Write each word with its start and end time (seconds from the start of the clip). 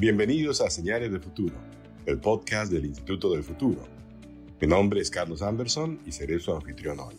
Bienvenidos 0.00 0.60
a 0.60 0.70
Señales 0.70 1.10
del 1.10 1.20
Futuro, 1.20 1.56
el 2.06 2.20
podcast 2.20 2.70
del 2.70 2.84
Instituto 2.84 3.32
del 3.32 3.42
Futuro. 3.42 3.82
Mi 4.60 4.68
nombre 4.68 5.00
es 5.00 5.10
Carlos 5.10 5.42
Anderson 5.42 5.98
y 6.06 6.12
seré 6.12 6.38
su 6.38 6.52
anfitrión 6.52 7.00
hoy. 7.00 7.16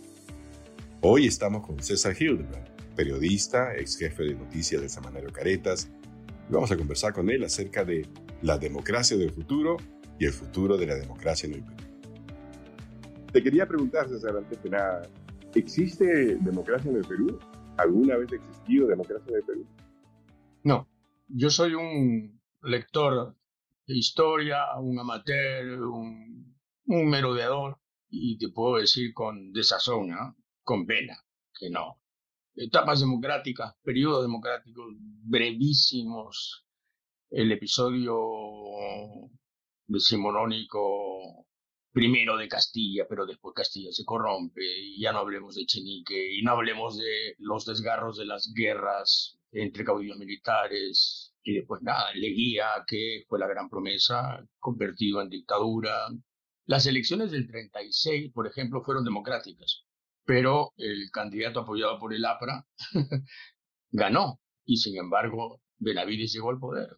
Hoy 1.01 1.27
estamos 1.27 1.68
con 1.68 1.83
César 1.83 2.15
Hildebrand, 2.18 2.69
periodista, 2.95 3.75
ex 3.75 3.97
jefe 3.97 4.23
de 4.23 4.36
noticias 4.36 4.79
del 4.79 4.89
semanario 4.89 5.29
Caretas, 5.29 5.91
y 6.50 6.54
vamos 6.54 6.71
a 6.71 6.77
conversar 6.77 7.11
con 7.11 7.29
él 7.29 7.43
acerca 7.43 7.83
de 7.83 8.07
la 8.41 8.57
democracia 8.57 9.18
del 9.18 9.32
futuro 9.32 9.75
y 10.18 10.23
el 10.23 10.32
futuro 10.32 10.77
de 10.77 10.87
la 10.87 10.96
democracia 10.96 11.47
en 11.47 11.55
el 11.55 11.64
Perú. 11.65 11.83
Te 13.33 13.43
quería 13.43 13.68
preguntar, 13.68 14.07
César, 14.07 14.37
antes 14.37 14.57
que 14.57 14.69
nada, 14.69 15.01
¿existe 15.54 16.37
democracia 16.37 16.89
en 16.89 16.96
el 16.96 17.05
Perú? 17.05 17.39
¿Alguna 17.75 18.15
vez 18.15 18.32
ha 18.32 18.36
existido 18.36 18.87
democracia 18.87 19.29
en 19.32 19.36
el 19.36 19.43
Perú? 19.43 19.65
No, 20.64 20.87
yo 21.27 21.50
soy 21.50 21.73
un 21.73 22.39
lector 22.61 23.36
de 23.86 23.97
historia, 23.97 24.65
un 24.77 25.00
amateur, 25.00 25.81
un, 25.81 26.55
merodeador, 26.86 27.79
y 28.09 28.37
te 28.37 28.50
puedo 28.50 28.77
decir 28.77 29.13
con 29.13 29.51
desazón, 29.51 30.09
con 30.64 30.86
pena, 30.86 31.17
que 31.57 31.69
no. 31.69 32.02
Etapas 32.55 33.00
democráticas, 33.00 33.75
periodos 33.83 34.23
democráticos 34.23 34.86
brevísimos, 34.97 36.66
el 37.30 37.52
episodio 37.52 38.17
decimonónico 39.88 41.47
primero 41.91 42.38
de 42.38 42.47
Castilla, 42.47 43.05
pero 43.08 43.25
después 43.25 43.53
Castilla 43.55 43.91
se 43.91 44.05
corrompe, 44.05 44.61
y 44.64 45.02
ya 45.02 45.11
no 45.11 45.19
hablemos 45.19 45.55
de 45.55 45.66
Chenique, 45.66 46.36
y 46.36 46.41
no 46.41 46.52
hablemos 46.52 46.97
de 46.97 47.36
los 47.39 47.66
desgarros 47.66 48.17
de 48.17 48.25
las 48.25 48.52
guerras 48.53 49.39
entre 49.52 49.84
caudillos 49.84 50.17
militares, 50.17 51.28
y 51.44 51.56
después 51.56 51.82
nada, 51.82 52.14
Leguía, 52.14 52.68
que 52.88 53.23
fue 53.28 53.40
la 53.40 53.48
gran 53.48 53.70
promesa, 53.70 54.45
convertido 54.59 55.22
en 55.22 55.30
dictadura. 55.30 56.08
Las 56.66 56.86
elecciones 56.86 57.31
del 57.31 57.48
36, 57.48 58.31
por 58.34 58.48
ejemplo, 58.48 58.84
fueron 58.84 59.04
democráticas, 59.04 59.86
pero 60.26 60.73
el 60.78 61.09
candidato 61.12 61.62
apoyado 61.62 61.98
por 62.00 62.14
el 62.14 62.26
APRA 62.26 62.66
ganó, 63.92 64.40
y 64.66 64.78
sin 64.78 64.98
embargo 64.98 65.62
Benavides 65.78 66.34
llegó 66.34 66.52
al 66.52 66.59
poder. 66.59 66.90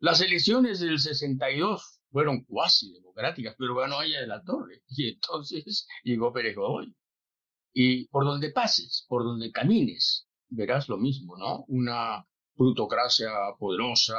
Las 0.00 0.20
elecciones 0.20 0.80
del 0.80 0.98
62 0.98 2.00
fueron 2.10 2.44
cuasi 2.44 2.92
democráticas, 2.92 3.54
pero 3.58 3.74
ganó 3.76 4.02
ella 4.02 4.20
de 4.20 4.26
la 4.26 4.42
Torre. 4.42 4.82
Y 4.88 5.08
entonces 5.08 5.86
llegó 6.04 6.32
Pérez 6.32 6.56
Godoy. 6.56 6.94
Y 7.72 8.06
por 8.08 8.24
donde 8.24 8.52
pases, 8.52 9.04
por 9.08 9.24
donde 9.24 9.50
camines, 9.50 10.28
verás 10.48 10.88
lo 10.88 10.96
mismo, 10.96 11.36
¿no? 11.36 11.64
Una 11.68 12.24
plutocracia 12.56 13.30
poderosa, 13.58 14.14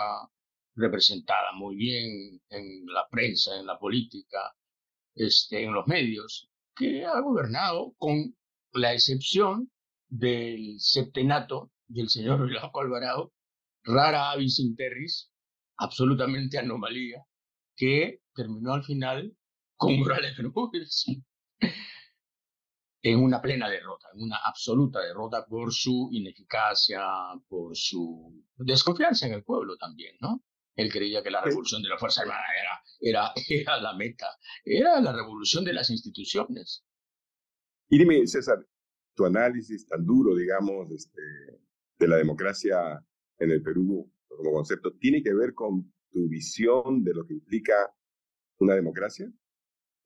representada 0.76 1.52
muy 1.54 1.76
bien 1.76 2.42
en 2.50 2.86
la 2.88 3.08
prensa, 3.10 3.58
en 3.58 3.66
la 3.66 3.80
política, 3.80 4.56
este, 5.16 5.64
en 5.64 5.74
los 5.74 5.88
medios, 5.88 6.50
que 6.76 7.06
ha 7.06 7.20
gobernado 7.22 7.94
con 7.98 8.36
la 8.74 8.94
excepción 8.94 9.72
del 10.10 10.76
septenato 10.80 11.72
del 11.88 12.10
señor 12.10 12.48
Velasco 12.48 12.82
Alvarado, 12.82 13.34
rara 13.84 14.32
avis 14.32 14.60
interris, 14.60 15.32
absolutamente 15.78 16.58
anomalía, 16.58 17.24
que 17.76 18.22
terminó 18.34 18.74
al 18.74 18.84
final 18.84 19.36
con 19.78 20.00
Morales 20.00 20.36
Bermúdez 20.38 21.06
en 23.12 23.20
una 23.20 23.40
plena 23.40 23.70
derrota, 23.70 24.08
en 24.16 24.24
una 24.24 24.38
absoluta 24.44 25.00
derrota 25.00 25.46
por 25.46 25.72
su 25.72 26.10
ineficacia, 26.12 27.04
por 27.48 27.78
su 27.78 28.44
desconfianza 28.58 29.28
en 29.28 29.34
el 29.34 29.44
pueblo 29.44 29.78
también, 29.78 30.16
¿no? 30.22 30.44
Él 30.76 30.92
creía 30.92 31.22
que 31.22 31.30
la 31.30 31.44
revolución 31.44 31.84
de 31.84 31.90
la 31.90 32.00
Fuerza 32.00 32.24
Armada 32.24 32.44
era, 32.60 32.82
era, 33.00 33.34
era 33.48 33.80
la 33.80 33.94
meta, 33.94 34.26
era 34.64 35.00
la 35.02 35.14
revolución 35.14 35.64
de 35.64 35.74
las 35.74 35.92
instituciones. 35.92 36.84
Y 37.90 38.00
dime, 38.00 38.26
César, 38.26 38.66
tu 39.14 39.26
análisis 39.26 39.86
tan 39.88 40.04
duro, 40.04 40.36
digamos, 40.36 40.90
este, 40.90 41.22
de 42.00 42.08
la 42.08 42.18
democracia 42.18 43.00
en 43.38 43.52
el 43.52 43.62
Perú 43.62 44.12
como 44.28 44.52
concepto, 44.52 44.92
¿tiene 44.98 45.22
que 45.22 45.34
ver 45.36 45.54
con 45.54 45.94
tu 46.10 46.28
visión 46.28 47.04
de 47.04 47.14
lo 47.14 47.24
que 47.28 47.36
implica 47.36 47.76
una 48.58 48.74
democracia? 48.74 49.32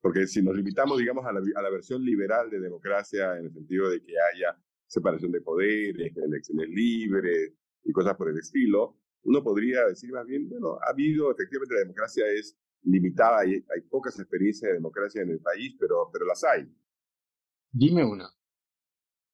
Porque 0.00 0.26
si 0.26 0.42
nos 0.42 0.56
limitamos, 0.56 0.98
digamos, 0.98 1.26
a 1.26 1.32
la, 1.32 1.40
a 1.40 1.62
la, 1.62 1.70
versión 1.70 2.02
liberal 2.04 2.48
de 2.50 2.60
democracia, 2.60 3.36
en 3.38 3.46
el 3.46 3.52
sentido 3.52 3.90
de 3.90 4.00
que 4.02 4.14
haya 4.32 4.56
separación 4.86 5.30
de 5.30 5.40
poderes, 5.40 6.16
elecciones 6.16 6.68
libres 6.68 7.52
y 7.84 7.92
cosas 7.92 8.16
por 8.16 8.30
el 8.30 8.38
estilo, 8.38 8.96
uno 9.22 9.42
podría 9.42 9.86
decir 9.86 10.12
más 10.12 10.26
bien, 10.26 10.48
bueno, 10.48 10.78
ha 10.82 10.90
habido, 10.90 11.30
efectivamente, 11.30 11.74
la 11.74 11.80
democracia 11.80 12.24
es 12.28 12.56
limitada 12.82 13.44
y 13.44 13.54
hay 13.54 13.80
pocas 13.88 14.18
experiencias 14.18 14.70
de 14.70 14.74
democracia 14.74 15.22
en 15.22 15.30
el 15.30 15.40
país, 15.40 15.76
pero, 15.78 16.10
pero 16.12 16.24
las 16.24 16.42
hay. 16.44 16.66
Dime 17.70 18.04
una. 18.04 18.28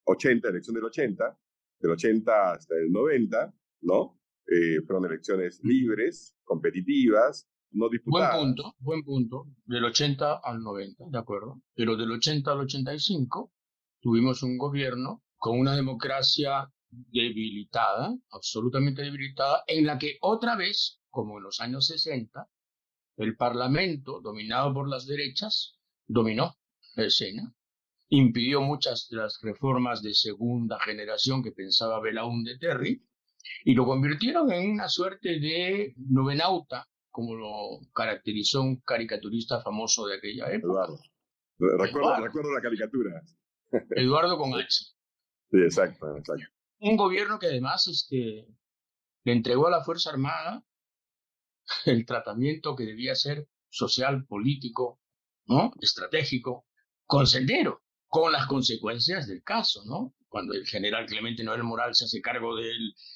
80, 0.04 0.48
elección 0.48 0.75
del 0.75 0.84
80, 0.84 1.38
del 1.81 1.91
80 1.93 2.53
hasta 2.53 2.77
el 2.77 2.91
90, 2.91 3.54
¿no? 3.83 4.21
Eh, 4.47 4.81
fueron 4.87 5.06
elecciones 5.06 5.60
libres, 5.65 6.37
competitivas, 6.44 7.48
no 7.76 7.88
disputadas. 7.88 8.37
Buen 8.37 8.54
punto, 8.54 8.75
buen 8.78 9.04
punto. 9.04 9.47
Del 9.64 9.84
80 9.84 10.41
al 10.42 10.60
90, 10.60 11.04
de 11.09 11.19
acuerdo. 11.19 11.60
Pero 11.75 11.97
del 11.97 12.10
80 12.10 12.50
al 12.50 12.60
85 12.60 13.53
tuvimos 14.00 14.42
un 14.42 14.56
gobierno 14.56 15.22
con 15.37 15.59
una 15.59 15.76
democracia 15.76 16.70
debilitada, 16.88 18.16
absolutamente 18.31 19.03
debilitada, 19.03 19.62
en 19.66 19.86
la 19.86 19.98
que 19.98 20.16
otra 20.20 20.56
vez, 20.56 21.00
como 21.10 21.36
en 21.36 21.44
los 21.44 21.60
años 21.60 21.86
60, 21.86 22.48
el 23.19 23.36
Parlamento, 23.36 24.20
dominado 24.22 24.72
por 24.72 24.88
las 24.88 25.06
derechas, 25.06 25.78
dominó 26.06 26.56
la 26.94 27.04
escena, 27.04 27.54
impidió 28.09 28.62
muchas 28.62 29.09
de 29.10 29.19
las 29.19 29.38
reformas 29.42 30.03
de 30.03 30.15
segunda 30.15 30.78
generación 30.81 31.42
que 31.42 31.53
pensaba 31.53 32.00
Belaúnde 32.00 32.59
Terry, 32.59 33.03
y 33.65 33.75
lo 33.75 33.84
convirtieron 33.84 34.50
en 34.53 34.70
una 34.70 34.88
suerte 34.88 35.38
de 35.38 35.94
novenauta, 35.97 36.88
como 37.16 37.34
lo 37.34 37.81
caracterizó 37.94 38.60
un 38.60 38.77
caricaturista 38.82 39.62
famoso 39.62 40.06
de 40.06 40.16
aquella 40.16 40.53
época. 40.53 40.84
Eduardo. 40.84 41.00
Recuerdo, 41.59 42.22
recuerdo 42.22 42.53
la 42.53 42.60
caricatura. 42.60 43.22
Eduardo 43.97 44.37
con 44.37 44.53
H. 44.53 44.69
Sí, 45.50 45.56
exacto, 45.56 46.15
exacto. 46.15 46.44
Un 46.81 46.99
gobierno 46.99 47.38
que 47.38 47.47
además 47.47 47.88
este, 47.88 48.47
le 49.25 49.32
entregó 49.32 49.66
a 49.66 49.71
la 49.71 49.82
Fuerza 49.82 50.10
Armada 50.10 50.62
el 51.87 52.04
tratamiento 52.04 52.77
que 52.77 52.84
debía 52.84 53.15
ser 53.15 53.48
social, 53.71 54.27
político, 54.27 55.00
¿no? 55.47 55.72
estratégico, 55.81 56.66
con 57.06 57.27
sendero, 57.27 57.83
con 58.09 58.31
las 58.31 58.47
consecuencias 58.47 59.27
del 59.27 59.43
caso, 59.43 59.87
¿no? 59.87 60.15
cuando 60.28 60.53
el 60.53 60.66
general 60.66 61.06
Clemente 61.06 61.43
Noel 61.43 61.62
Moral 61.62 61.94
se 61.94 62.04
hace 62.04 62.21
cargo 62.21 62.56
de, 62.56 62.71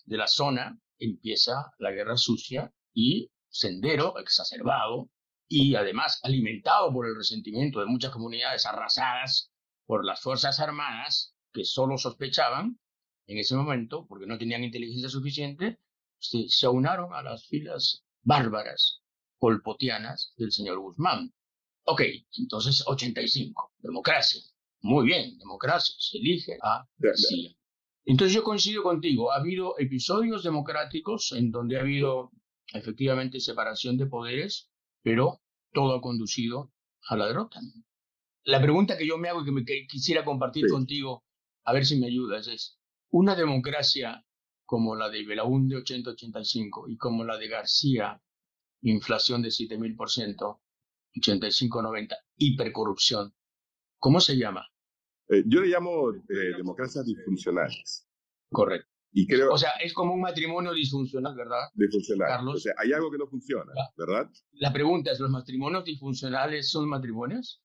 de 0.07 0.17
la 0.17 0.27
zona, 0.27 0.81
empieza 0.99 1.71
la 1.79 1.91
guerra 1.91 2.17
sucia 2.17 2.73
y 2.95 3.31
Sendero, 3.51 4.19
exacerbado 4.19 5.11
y 5.49 5.75
además 5.75 6.21
alimentado 6.23 6.93
por 6.93 7.07
el 7.07 7.17
resentimiento 7.17 7.81
de 7.81 7.87
muchas 7.87 8.13
comunidades 8.13 8.65
arrasadas 8.67 9.51
por 9.85 10.05
las 10.05 10.21
Fuerzas 10.21 10.61
Armadas 10.61 11.35
que 11.53 11.65
solo 11.65 11.99
sospechaban 11.99 12.79
en 13.27 13.39
ese 13.39 13.57
momento, 13.57 14.07
porque 14.09 14.27
no 14.27 14.39
tenían 14.39 14.65
inteligencia 14.65 15.09
suficiente, 15.09 15.79
se, 16.19 16.49
se 16.49 16.67
aunaron 16.67 17.13
a 17.13 17.23
las 17.23 17.47
filas 17.47 18.05
bárbaras 18.23 19.03
polpotianas 19.39 20.35
del 20.37 20.53
señor 20.53 20.79
Guzmán. 20.79 21.33
Ok, 21.85 22.03
entonces 22.39 22.85
85, 22.87 23.73
democracia. 23.79 24.43
Muy 24.83 25.07
bien, 25.07 25.37
democracia, 25.39 25.95
se 25.99 26.19
elige 26.19 26.59
a 26.63 26.87
García. 26.99 27.51
Entonces 28.05 28.35
yo 28.35 28.45
coincido 28.45 28.83
contigo, 28.83 29.33
ha 29.33 29.37
habido 29.37 29.79
episodios 29.79 30.43
democráticos 30.43 31.33
en 31.33 31.51
donde 31.51 31.77
ha 31.77 31.81
habido 31.81 32.31
efectivamente 32.73 33.41
separación 33.41 33.97
de 33.97 34.07
poderes, 34.07 34.71
pero 35.03 35.41
todo 35.73 35.95
ha 35.95 36.01
conducido 36.01 36.73
a 37.09 37.17
la 37.17 37.27
derrota. 37.27 37.61
La 38.45 38.61
pregunta 38.61 38.97
que 38.97 39.07
yo 39.07 39.19
me 39.19 39.29
hago 39.29 39.43
y 39.43 39.45
que, 39.45 39.53
me, 39.53 39.65
quisiera 39.65 40.25
compartir 40.25 40.67
contigo, 40.69 41.25
a 41.65 41.73
ver 41.73 41.85
si 41.85 41.99
me 41.99 42.07
ayudas, 42.07 42.49
es, 42.49 42.79
¿una 43.11 43.35
democracia 43.35 44.25
como 44.65 44.95
la 44.95 45.09
de 45.09 45.25
Belaúnde 45.25 45.77
80-85 45.77 46.85
y 46.89 46.97
como 46.97 47.25
la 47.25 47.37
de 47.37 47.49
García, 47.49 48.23
inflación 48.83 49.43
de 49.43 49.49
7000%, 49.49 50.61
85-90, 51.15 52.17
hipercorrupción, 52.37 53.35
¿Cómo 54.01 54.19
se 54.19 54.35
llama? 54.35 54.67
Eh, 55.29 55.45
yo 55.47 55.61
le 55.61 55.69
llamo 55.69 56.11
eh, 56.11 56.57
democracias 56.57 57.05
disfuncionales. 57.05 58.09
Correcto. 58.51 58.89
Y 59.13 59.27
creo, 59.27 59.53
o 59.53 59.59
sea, 59.59 59.71
es 59.83 59.93
como 59.93 60.15
un 60.15 60.21
matrimonio 60.21 60.73
disfuncional, 60.73 61.35
¿verdad? 61.35 61.69
Disfuncional. 61.75 62.29
Carlos. 62.29 62.57
O 62.57 62.59
sea, 62.59 62.75
hay 62.79 62.93
algo 62.93 63.11
que 63.11 63.19
no 63.19 63.27
funciona, 63.27 63.73
¿verdad? 63.97 64.31
La 64.53 64.73
pregunta 64.73 65.11
es, 65.11 65.19
¿los 65.19 65.31
matrimonios 65.31 65.85
disfuncionales 65.85 66.71
son 66.71 66.89
matrimonios? 66.89 67.63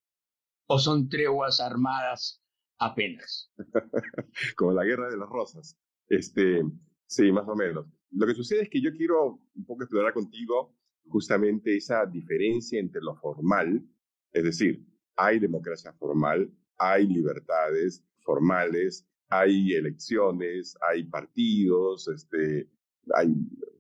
¿O 0.68 0.80
son 0.80 1.08
treguas 1.08 1.60
armadas 1.60 2.42
apenas? 2.80 3.52
como 4.58 4.74
la 4.74 4.84
guerra 4.84 5.10
de 5.10 5.18
las 5.18 5.30
rosas. 5.30 5.78
Este, 6.08 6.64
sí, 7.06 7.32
más 7.32 7.48
o 7.48 7.56
menos. 7.56 7.86
Lo 8.12 8.26
que 8.26 8.34
sucede 8.34 8.64
es 8.64 8.70
que 8.70 8.82
yo 8.82 8.92
quiero 8.96 9.40
un 9.56 9.66
poco 9.66 9.84
explorar 9.84 10.14
contigo 10.14 10.76
justamente 11.08 11.78
esa 11.78 12.06
diferencia 12.06 12.80
entre 12.80 13.02
lo 13.02 13.16
formal, 13.16 13.84
es 14.32 14.44
decir, 14.44 14.86
hay 15.16 15.40
democracia 15.40 15.94
formal, 15.94 16.52
hay 16.78 17.08
libertades 17.08 18.04
formales, 18.22 19.08
hay 19.30 19.74
elecciones, 19.74 20.78
hay 20.82 21.04
partidos, 21.06 22.08
este, 22.08 22.70
hay 23.14 23.34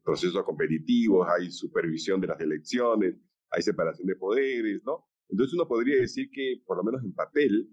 procesos 0.04 0.44
competitivos, 0.44 1.28
hay 1.28 1.52
supervisión 1.52 2.22
de 2.22 2.28
las 2.28 2.40
elecciones, 2.40 3.16
hay 3.50 3.62
separación 3.62 4.08
de 4.08 4.16
poderes, 4.16 4.82
¿no? 4.86 5.08
Entonces 5.30 5.54
uno 5.54 5.68
podría 5.68 6.00
decir 6.00 6.30
que, 6.30 6.62
por 6.66 6.78
lo 6.78 6.84
menos 6.84 7.04
en 7.04 7.14
papel, 7.14 7.70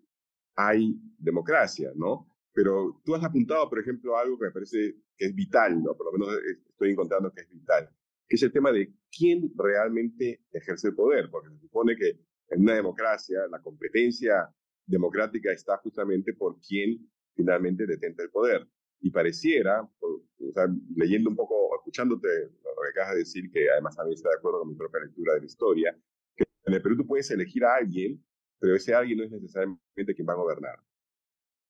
hay 0.57 0.95
democracia, 1.19 1.93
¿no? 1.95 2.29
Pero 2.53 3.01
tú 3.05 3.15
has 3.15 3.25
apuntado, 3.25 3.69
por 3.69 3.81
ejemplo, 3.81 4.17
algo 4.17 4.39
que 4.39 4.47
me 4.47 4.51
parece 4.51 4.97
que 5.17 5.27
es 5.27 5.35
vital, 5.35 5.83
¿no? 5.83 5.97
Por 5.97 6.07
lo 6.07 6.19
menos 6.19 6.43
estoy 6.71 6.91
encontrando 6.91 7.33
que 7.33 7.43
es 7.43 7.51
vital, 7.51 7.89
que 8.29 8.37
es 8.37 8.43
el 8.43 8.53
tema 8.53 8.73
de 8.73 8.95
quién 9.11 9.51
realmente 9.57 10.45
ejerce 10.53 10.89
el 10.89 10.95
poder, 10.95 11.31
porque 11.31 11.51
se 11.51 11.59
supone 11.59 11.97
que 11.97 12.19
en 12.49 12.63
una 12.63 12.75
democracia 12.75 13.47
la 13.51 13.61
competencia 13.61 14.49
democrática 14.87 15.53
está 15.53 15.79
justamente 15.79 16.35
por 16.35 16.59
quién 16.61 16.99
finalmente 17.35 17.87
detenta 17.87 18.23
el 18.23 18.31
poder. 18.31 18.67
Y 19.01 19.11
pareciera, 19.11 19.83
o 19.83 20.53
sea, 20.55 20.67
leyendo 20.95 21.31
un 21.31 21.37
poco, 21.37 21.75
escuchándote 21.77 22.29
lo 22.29 22.83
que 22.83 22.91
acabas 22.91 23.15
de 23.15 23.19
decir, 23.21 23.51
que 23.51 23.69
además 23.71 23.97
también 23.97 24.15
está 24.15 24.29
de 24.29 24.37
acuerdo 24.37 24.61
con 24.61 24.69
mi 24.69 24.77
propia 24.77 25.01
lectura 25.01 25.35
de 25.35 25.41
la 25.41 25.47
historia, 25.47 25.99
que 26.37 26.45
en 26.67 26.75
el 26.75 26.83
Perú 26.83 26.97
tú 26.97 27.07
puedes 27.07 27.31
elegir 27.31 27.65
a 27.65 27.77
alguien, 27.77 28.25
pero 28.61 28.77
ese 28.77 28.95
alguien 28.95 29.19
no 29.19 29.25
es 29.25 29.33
necesariamente 29.33 30.15
quien 30.15 30.29
va 30.29 30.35
a 30.35 30.37
gobernar. 30.37 30.79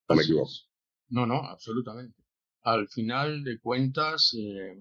¿No 0.09 0.17
me 0.17 0.23
equivoco? 0.23 0.51
No, 1.09 1.27
no, 1.27 1.37
absolutamente. 1.37 2.23
Al 2.63 2.89
final 2.89 3.45
de 3.45 3.59
cuentas, 3.61 4.35
eh, 4.39 4.79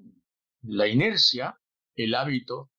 la 0.63 0.88
inercia, 0.88 1.57
el 1.95 2.13
hábito, 2.16 2.69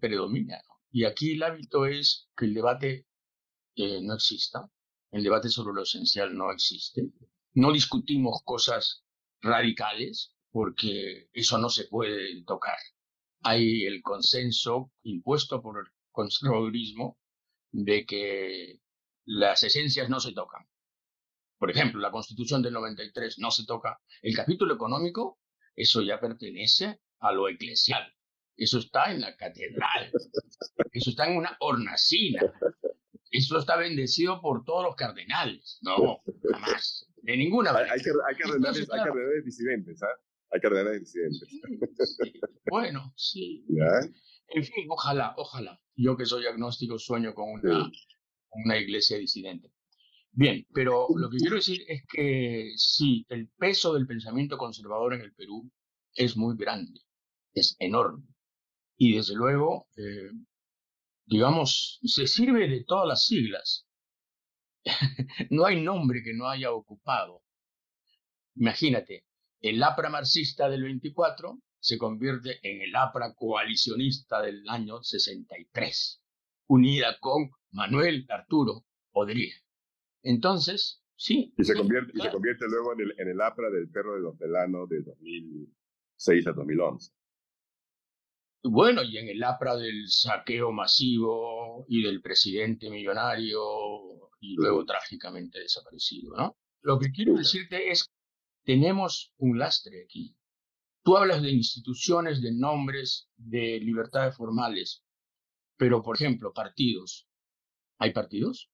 predomina. 0.00 0.60
Y 0.90 1.04
aquí 1.04 1.34
el 1.34 1.42
hábito 1.42 1.86
es 1.86 2.28
que 2.36 2.46
el 2.46 2.54
debate 2.54 3.06
eh, 3.76 4.00
no 4.02 4.14
exista, 4.14 4.70
el 5.10 5.22
debate 5.22 5.48
sobre 5.48 5.74
lo 5.74 5.82
esencial 5.82 6.36
no 6.36 6.50
existe. 6.50 7.10
No 7.54 7.72
discutimos 7.72 8.42
cosas 8.44 9.04
radicales 9.40 10.34
porque 10.50 11.28
eso 11.32 11.58
no 11.58 11.68
se 11.68 11.84
puede 11.84 12.42
tocar. 12.44 12.78
Hay 13.42 13.84
el 13.84 14.02
consenso 14.02 14.92
impuesto 15.02 15.62
por 15.62 15.78
el 15.78 15.92
conservadurismo 16.12 17.18
de 17.70 18.06
que 18.06 18.80
las 19.24 19.62
esencias 19.62 20.08
no 20.08 20.20
se 20.20 20.32
tocan. 20.32 20.66
Por 21.58 21.70
ejemplo, 21.70 22.00
la 22.00 22.10
Constitución 22.10 22.62
del 22.62 22.74
93 22.74 23.38
no 23.38 23.50
se 23.50 23.66
toca. 23.66 24.00
El 24.22 24.34
capítulo 24.34 24.74
económico, 24.74 25.38
eso 25.74 26.02
ya 26.02 26.20
pertenece 26.20 27.00
a 27.20 27.32
lo 27.32 27.48
eclesial. 27.48 28.14
Eso 28.56 28.78
está 28.78 29.12
en 29.12 29.20
la 29.20 29.36
catedral. 29.36 30.10
Eso 30.92 31.10
está 31.10 31.28
en 31.28 31.36
una 31.36 31.56
hornacina. 31.60 32.40
Eso 33.30 33.58
está 33.58 33.76
bendecido 33.76 34.40
por 34.40 34.64
todos 34.64 34.84
los 34.84 34.96
cardenales. 34.96 35.78
No, 35.82 36.22
jamás. 36.50 37.07
De 37.22 37.36
ninguna 37.36 37.72
manera. 37.72 37.92
Hay, 37.92 38.00
hay, 38.00 38.36
cardenales, 38.36 38.88
hay 38.90 39.04
cardenales 39.04 39.44
disidentes, 39.44 40.02
¿ah? 40.02 40.06
Hay 40.50 40.60
cardenales 40.60 41.00
disidentes. 41.00 41.48
Bueno, 42.70 43.12
sí. 43.16 43.64
En 44.48 44.64
fin, 44.64 44.86
ojalá, 44.88 45.34
ojalá. 45.36 45.80
Yo 45.96 46.16
que 46.16 46.26
soy 46.26 46.46
agnóstico 46.46 46.98
sueño 46.98 47.34
con 47.34 47.50
una, 47.50 47.90
una 48.50 48.78
iglesia 48.78 49.18
disidente. 49.18 49.72
Bien, 50.32 50.64
pero 50.72 51.08
lo 51.16 51.28
que 51.30 51.38
quiero 51.38 51.56
decir 51.56 51.82
es 51.88 52.02
que 52.12 52.72
sí, 52.76 53.26
el 53.28 53.48
peso 53.58 53.94
del 53.94 54.06
pensamiento 54.06 54.56
conservador 54.56 55.14
en 55.14 55.22
el 55.22 55.34
Perú 55.34 55.68
es 56.14 56.36
muy 56.36 56.56
grande, 56.56 57.00
es 57.52 57.76
enorme. 57.80 58.24
Y 58.96 59.16
desde 59.16 59.34
luego, 59.34 59.88
eh, 59.96 60.30
digamos, 61.26 61.98
se 62.04 62.26
sirve 62.26 62.68
de 62.68 62.84
todas 62.84 63.08
las 63.08 63.26
siglas. 63.26 63.87
no 65.50 65.66
hay 65.66 65.82
nombre 65.82 66.22
que 66.22 66.34
no 66.34 66.48
haya 66.48 66.72
ocupado. 66.72 67.42
Imagínate, 68.56 69.24
el 69.60 69.82
APRA 69.82 70.10
marxista 70.10 70.68
del 70.68 70.82
24 70.82 71.60
se 71.80 71.98
convierte 71.98 72.58
en 72.62 72.82
el 72.82 72.94
APRA 72.94 73.34
coalicionista 73.34 74.42
del 74.42 74.68
año 74.68 75.02
63, 75.02 76.22
unida 76.68 77.18
con 77.20 77.50
Manuel 77.70 78.26
Arturo 78.28 78.84
Podría. 79.10 79.54
Entonces, 80.22 81.02
sí. 81.16 81.54
Y 81.56 81.64
se 81.64 81.74
convierte, 81.74 82.12
y 82.14 82.20
se 82.20 82.30
convierte 82.30 82.66
luego 82.68 82.92
en 82.94 83.00
el, 83.00 83.14
en 83.18 83.28
el 83.28 83.40
APRA 83.40 83.70
del 83.70 83.88
perro 83.90 84.14
de 84.14 84.20
los 84.20 84.38
velanos 84.38 84.88
de 84.88 85.02
2006 85.02 86.46
a 86.46 86.52
2011. 86.52 87.12
Bueno, 88.64 89.02
y 89.04 89.18
en 89.18 89.28
el 89.28 89.42
APRA 89.42 89.76
del 89.76 90.08
saqueo 90.08 90.72
masivo 90.72 91.84
y 91.88 92.02
del 92.02 92.20
presidente 92.20 92.90
millonario 92.90 93.60
y 94.40 94.54
luego 94.56 94.84
trágicamente 94.84 95.58
desaparecido, 95.60 96.36
¿no? 96.36 96.56
Lo 96.82 96.98
que 96.98 97.10
quiero 97.10 97.34
decirte 97.34 97.90
es, 97.90 98.10
tenemos 98.64 99.32
un 99.38 99.58
lastre 99.58 100.04
aquí. 100.04 100.36
Tú 101.02 101.16
hablas 101.16 101.42
de 101.42 101.50
instituciones, 101.50 102.40
de 102.42 102.52
nombres, 102.52 103.28
de 103.36 103.80
libertades 103.80 104.36
formales, 104.36 105.02
pero, 105.76 106.02
por 106.02 106.16
ejemplo, 106.16 106.52
partidos. 106.52 107.26
¿Hay 107.98 108.12
partidos? 108.12 108.70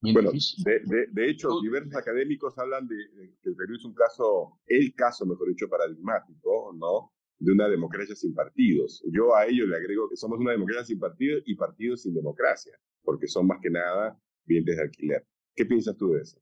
bueno, 0.00 0.30
de, 0.30 1.06
de, 1.10 1.30
hecho, 1.30 1.60
diversos 1.60 1.94
académicos 1.96 2.56
hablan 2.56 2.86
de, 2.86 2.96
que 3.42 3.48
el 3.48 3.56
Perú 3.56 3.74
es 3.76 3.84
un 3.84 3.94
caso, 3.94 4.60
el 4.66 4.94
caso, 4.94 5.26
mejor 5.26 5.48
dicho, 5.48 5.68
paradigmático, 5.68 6.72
¿no? 6.76 7.12
de 7.38 7.52
una 7.52 7.68
democracia 7.68 8.14
sin 8.14 8.34
partidos. 8.34 9.02
Yo 9.12 9.34
a 9.34 9.46
ello 9.46 9.66
le 9.66 9.76
agrego 9.76 10.08
que 10.08 10.16
somos 10.16 10.38
una 10.38 10.52
democracia 10.52 10.84
sin 10.84 10.98
partidos 10.98 11.42
y 11.46 11.54
partidos 11.54 12.02
sin 12.02 12.14
democracia, 12.14 12.72
porque 13.08 13.26
son 13.26 13.46
más 13.46 13.58
que 13.62 13.70
nada 13.70 14.20
bienes 14.44 14.76
de 14.76 14.82
alquiler. 14.82 15.26
¿Qué 15.56 15.64
piensas 15.64 15.96
tú 15.96 16.12
de 16.12 16.20
eso? 16.20 16.38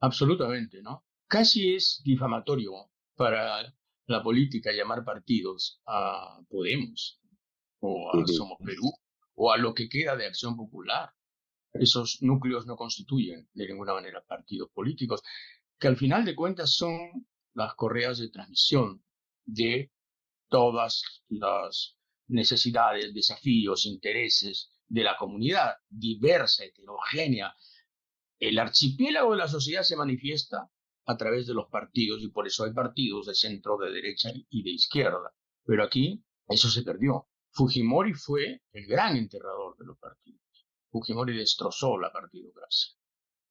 Absolutamente, 0.00 0.82
¿no? 0.82 1.06
Casi 1.26 1.76
es 1.76 2.02
difamatorio 2.04 2.90
para 3.16 3.74
la 4.06 4.22
política 4.22 4.70
llamar 4.70 5.02
partidos 5.02 5.80
a 5.86 6.42
Podemos 6.46 7.22
o 7.78 8.10
a 8.14 8.26
Somos 8.26 8.58
Perú 8.62 8.92
o 9.34 9.50
a 9.50 9.56
lo 9.56 9.72
que 9.72 9.88
queda 9.88 10.14
de 10.14 10.26
Acción 10.26 10.58
Popular. 10.58 11.10
Esos 11.72 12.18
núcleos 12.20 12.66
no 12.66 12.76
constituyen 12.76 13.48
de 13.54 13.66
ninguna 13.66 13.94
manera 13.94 14.22
partidos 14.22 14.68
políticos, 14.74 15.22
que 15.78 15.88
al 15.88 15.96
final 15.96 16.26
de 16.26 16.36
cuentas 16.36 16.74
son 16.74 17.26
las 17.54 17.74
correas 17.76 18.18
de 18.18 18.28
transmisión 18.28 19.02
de 19.46 19.90
todas 20.50 21.22
las 21.30 21.96
necesidades, 22.28 23.14
desafíos, 23.14 23.86
intereses 23.86 24.70
de 24.90 25.04
la 25.04 25.16
comunidad 25.16 25.76
diversa, 25.88 26.64
heterogénea. 26.64 27.54
El 28.38 28.58
archipiélago 28.58 29.32
de 29.32 29.38
la 29.38 29.48
sociedad 29.48 29.82
se 29.82 29.96
manifiesta 29.96 30.68
a 31.06 31.16
través 31.16 31.46
de 31.46 31.54
los 31.54 31.68
partidos 31.70 32.22
y 32.22 32.28
por 32.28 32.46
eso 32.46 32.64
hay 32.64 32.72
partidos 32.72 33.26
de 33.26 33.34
centro, 33.34 33.78
de 33.78 33.92
derecha 33.92 34.30
y 34.50 34.62
de 34.62 34.70
izquierda. 34.70 35.32
Pero 35.64 35.84
aquí 35.84 36.22
eso 36.48 36.68
se 36.68 36.82
perdió. 36.82 37.28
Fujimori 37.52 38.14
fue 38.14 38.62
el 38.72 38.86
gran 38.86 39.16
enterrador 39.16 39.76
de 39.78 39.86
los 39.86 39.98
partidos. 39.98 40.42
Fujimori 40.90 41.36
destrozó 41.36 41.96
la 41.96 42.12
partidocracia. 42.12 42.96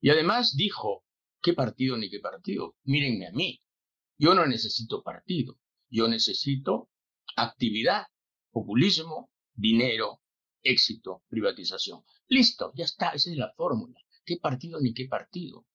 Y 0.01 0.09
además 0.09 0.55
dijo, 0.57 1.05
¿qué 1.41 1.53
partido 1.53 1.97
ni 1.97 2.09
qué 2.09 2.19
partido? 2.19 2.75
Mírenme 2.83 3.27
a 3.27 3.31
mí. 3.31 3.61
Yo 4.17 4.33
no 4.35 4.45
necesito 4.45 5.03
partido. 5.03 5.57
Yo 5.89 6.07
necesito 6.09 6.89
actividad, 7.37 8.07
populismo, 8.51 9.31
dinero, 9.53 10.21
éxito, 10.63 11.23
privatización. 11.29 12.01
Listo, 12.27 12.71
ya 12.75 12.85
está, 12.85 13.09
esa 13.09 13.31
es 13.31 13.37
la 13.37 13.51
fórmula. 13.53 13.99
¿Qué 14.25 14.37
partido 14.37 14.79
ni 14.79 14.93
qué 14.93 15.07
partido? 15.07 15.65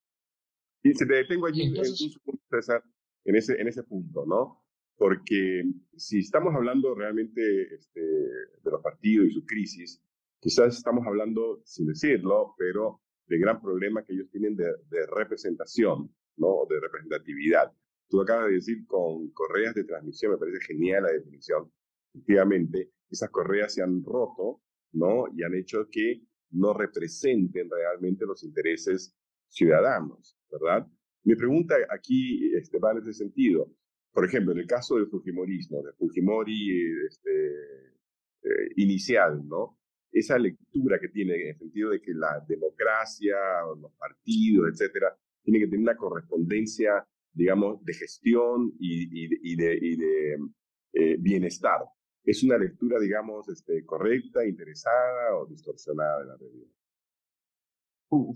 Y 0.83 0.93
se 0.93 1.05
te 1.05 1.15
detengo 1.15 1.47
allí, 1.47 1.63
Entonces, 1.63 2.17
César, 2.49 2.83
en 3.25 3.35
ese, 3.35 3.59
en 3.59 3.67
ese 3.67 3.83
punto, 3.83 4.25
¿no? 4.25 4.63
Porque 4.97 5.63
si 5.97 6.19
estamos 6.19 6.53
hablando 6.55 6.93
realmente 6.95 7.75
este, 7.75 7.99
de 7.99 8.71
los 8.71 8.81
partidos 8.81 9.27
y 9.27 9.31
su 9.33 9.45
crisis, 9.45 10.01
quizás 10.39 10.77
estamos 10.77 11.05
hablando, 11.05 11.61
sin 11.65 11.87
decirlo, 11.87 12.55
pero 12.57 13.01
de 13.27 13.39
gran 13.39 13.61
problema 13.61 14.05
que 14.05 14.13
ellos 14.13 14.29
tienen 14.29 14.55
de, 14.55 14.65
de 14.89 15.05
representación, 15.07 16.15
¿no? 16.37 16.65
De 16.69 16.79
representatividad. 16.79 17.73
Tú 18.07 18.21
acabas 18.21 18.47
de 18.47 18.53
decir 18.53 18.85
con 18.85 19.31
correas 19.31 19.73
de 19.73 19.83
transmisión, 19.83 20.33
me 20.33 20.37
parece 20.37 20.63
genial 20.65 21.03
la 21.03 21.11
definición. 21.11 21.71
Efectivamente, 22.13 22.91
esas 23.09 23.29
correas 23.31 23.73
se 23.73 23.81
han 23.81 24.03
roto, 24.03 24.61
¿no? 24.95 25.25
Y 25.35 25.43
han 25.43 25.53
hecho 25.55 25.87
que 25.89 26.21
no 26.51 26.73
representen 26.73 27.69
realmente 27.69 28.25
los 28.25 28.43
intereses 28.43 29.15
ciudadanos, 29.47 30.37
¿verdad? 30.51 30.87
Mi 31.23 31.35
pregunta 31.35 31.75
aquí 31.89 32.53
este, 32.55 32.79
va 32.79 32.91
en 32.91 32.99
ese 32.99 33.13
sentido. 33.13 33.71
Por 34.11 34.25
ejemplo, 34.25 34.53
en 34.53 34.59
el 34.59 34.67
caso 34.67 34.95
del 34.95 35.07
Fujimorismo, 35.07 35.83
del 35.83 35.93
Fujimori 35.95 37.05
este, 37.07 37.47
eh, 38.43 38.69
inicial, 38.77 39.45
¿no? 39.47 39.77
Esa 40.11 40.37
lectura 40.37 40.97
que 40.99 41.09
tiene 41.09 41.35
en 41.35 41.47
el 41.49 41.57
sentido 41.57 41.89
de 41.89 42.01
que 42.01 42.13
la 42.13 42.43
democracia, 42.47 43.35
los 43.79 43.91
partidos, 43.93 44.69
etcétera, 44.71 45.17
tiene 45.43 45.59
que 45.59 45.65
tener 45.65 45.81
una 45.81 45.97
correspondencia 45.97 47.05
digamos, 47.35 47.83
de 47.83 47.93
gestión 47.93 48.73
y, 48.79 49.55
de, 49.55 50.37
eh, 50.93 51.17
bienestar. 51.19 51.81
Es 52.25 52.43
una 52.43 52.57
lectura, 52.57 52.99
digamos, 52.99 53.47
este, 53.49 53.85
correcta, 53.85 54.45
interesada 54.45 55.37
o 55.37 55.45
distorsionada 55.45 56.19
de 56.19 56.25
la 56.25 56.37
realidad. 56.37 56.71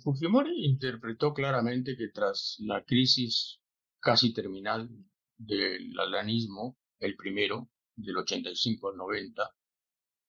Fujimori 0.04 0.66
interpretó 0.66 1.34
claramente 1.34 1.96
que 1.96 2.10
tras 2.10 2.58
la 2.60 2.84
crisis 2.84 3.62
casi 4.00 4.34
terminal 4.34 4.90
del 5.38 5.98
alanismo, 6.00 6.78
el 7.00 7.16
primero, 7.16 7.70
del 7.96 8.18
85 8.18 8.90
al 8.90 8.98
90, 8.98 9.56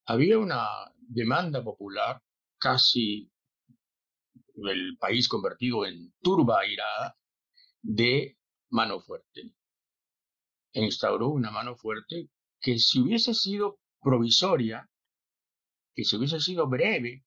había 0.06 0.38
una 0.38 0.66
demanda 0.96 1.62
popular 1.62 2.22
casi 2.58 3.30
el 4.56 4.96
país 4.98 5.28
convertido 5.28 5.86
en 5.86 6.12
turba 6.20 6.66
irada 6.66 7.16
de 7.82 8.38
mano 8.70 9.00
fuerte. 9.00 9.52
Instauró 10.72 11.28
una 11.28 11.50
mano 11.50 11.76
fuerte 11.76 12.28
que 12.60 12.78
si 12.78 13.00
hubiese 13.00 13.34
sido 13.34 13.78
provisoria, 14.00 14.88
que 15.94 16.04
si 16.04 16.16
hubiese 16.16 16.40
sido 16.40 16.68
breve 16.68 17.24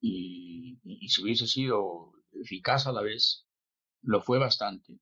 y, 0.00 0.78
y 0.84 1.08
si 1.08 1.22
hubiese 1.22 1.46
sido 1.46 2.12
eficaz 2.32 2.86
a 2.86 2.92
la 2.92 3.02
vez, 3.02 3.46
lo 4.02 4.20
fue 4.20 4.38
bastante, 4.38 4.98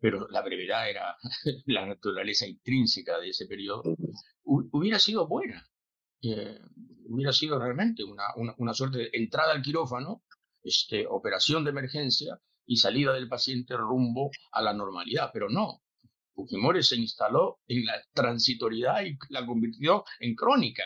pero 0.00 0.28
la 0.28 0.42
brevedad 0.42 0.88
era 0.88 1.16
la 1.66 1.86
naturaleza 1.86 2.46
intrínseca 2.46 3.18
de 3.18 3.30
ese 3.30 3.46
periodo, 3.46 3.96
hubiera 4.44 4.98
sido 4.98 5.26
buena. 5.26 5.68
Eh, 6.22 6.58
hubiera 7.08 7.32
sido 7.32 7.58
realmente 7.60 8.02
una, 8.02 8.24
una, 8.56 8.74
suerte 8.74 8.98
de 8.98 9.10
entrada 9.12 9.52
al 9.52 9.62
quirófano, 9.62 10.24
este, 10.62 11.06
operación 11.06 11.62
de 11.64 11.70
emergencia 11.70 12.40
y 12.66 12.76
salida 12.76 13.12
del 13.12 13.28
paciente 13.28 13.76
rumbo 13.76 14.30
a 14.52 14.62
la 14.62 14.72
normalidad, 14.72 15.30
pero 15.32 15.48
no. 15.48 15.82
Fujimori 16.38 16.84
se 16.84 16.94
instaló 16.94 17.58
en 17.66 17.84
la 17.84 18.00
transitoriedad 18.12 19.02
y 19.04 19.18
la 19.30 19.44
convirtió 19.44 20.04
en 20.20 20.36
crónica 20.36 20.84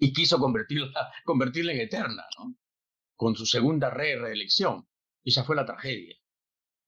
y 0.00 0.12
quiso 0.12 0.38
convertirla, 0.38 0.90
convertirla 1.24 1.72
en 1.72 1.80
eterna, 1.82 2.24
¿no? 2.36 2.56
con 3.14 3.36
su 3.36 3.46
segunda 3.46 3.90
re 3.90 4.18
reelección. 4.18 4.88
Esa 5.22 5.44
fue 5.44 5.54
la 5.54 5.64
tragedia. 5.64 6.16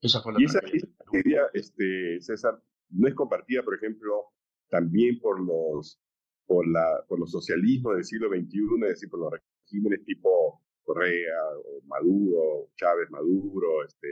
Esa 0.00 0.20
fue 0.22 0.32
la 0.32 0.40
y 0.40 0.46
tragedia. 0.46 0.76
esa 0.76 1.04
tragedia, 1.04 1.42
este, 1.54 2.20
César, 2.20 2.60
no 2.90 3.06
es 3.06 3.14
compartida, 3.14 3.62
por 3.62 3.76
ejemplo, 3.76 4.32
también 4.68 5.20
por 5.20 5.40
los 5.40 6.00
por, 6.44 6.66
la, 6.66 7.04
por 7.06 7.20
los 7.20 7.30
socialismos 7.30 7.94
del 7.94 8.04
siglo 8.04 8.28
XXI, 8.28 8.58
es 8.82 8.88
decir, 8.88 9.08
por 9.08 9.20
los 9.20 9.32
regímenes 9.32 10.04
tipo 10.04 10.60
Correa, 10.82 11.40
o 11.64 11.80
Maduro, 11.86 12.70
Chávez 12.74 13.08
Maduro, 13.10 13.84
este, 13.84 14.08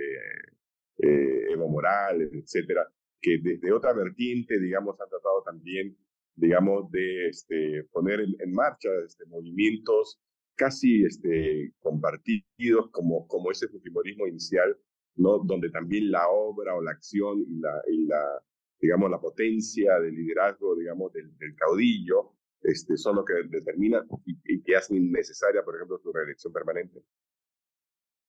eh, 0.98 1.50
Evo 1.50 1.68
Morales, 1.68 2.30
etcétera, 2.32 2.88
que 3.20 3.38
desde 3.42 3.72
otra 3.72 3.92
vertiente, 3.92 4.58
digamos, 4.58 5.00
han 5.00 5.08
tratado 5.08 5.42
también, 5.44 5.96
digamos, 6.34 6.90
de 6.90 7.28
este, 7.28 7.84
poner 7.92 8.20
en, 8.20 8.52
marcha 8.52 8.88
este, 9.06 9.26
movimientos 9.26 10.20
casi 10.54 11.04
este, 11.04 11.72
compartidos 11.80 12.90
como, 12.90 13.26
como 13.26 13.50
ese 13.50 13.68
fujimorismo 13.68 14.26
inicial, 14.26 14.76
¿no? 15.16 15.38
donde 15.38 15.70
también 15.70 16.10
la 16.10 16.28
obra 16.28 16.74
o 16.74 16.82
la 16.82 16.92
acción 16.92 17.40
y 17.40 17.60
la, 18.06 18.42
digamos, 18.80 19.10
la 19.10 19.20
potencia 19.20 19.98
del 20.00 20.14
liderazgo, 20.14 20.76
digamos, 20.76 21.12
del, 21.12 21.30
caudillo, 21.56 22.32
este, 22.62 22.96
son 22.96 23.16
lo 23.16 23.24
que 23.24 23.34
determinan 23.48 24.06
y, 24.24 24.62
que 24.62 24.76
hacen 24.76 24.96
innecesaria, 24.96 25.62
por 25.62 25.76
ejemplo, 25.76 25.98
su 25.98 26.12
reelección 26.12 26.52
permanente. 26.52 27.02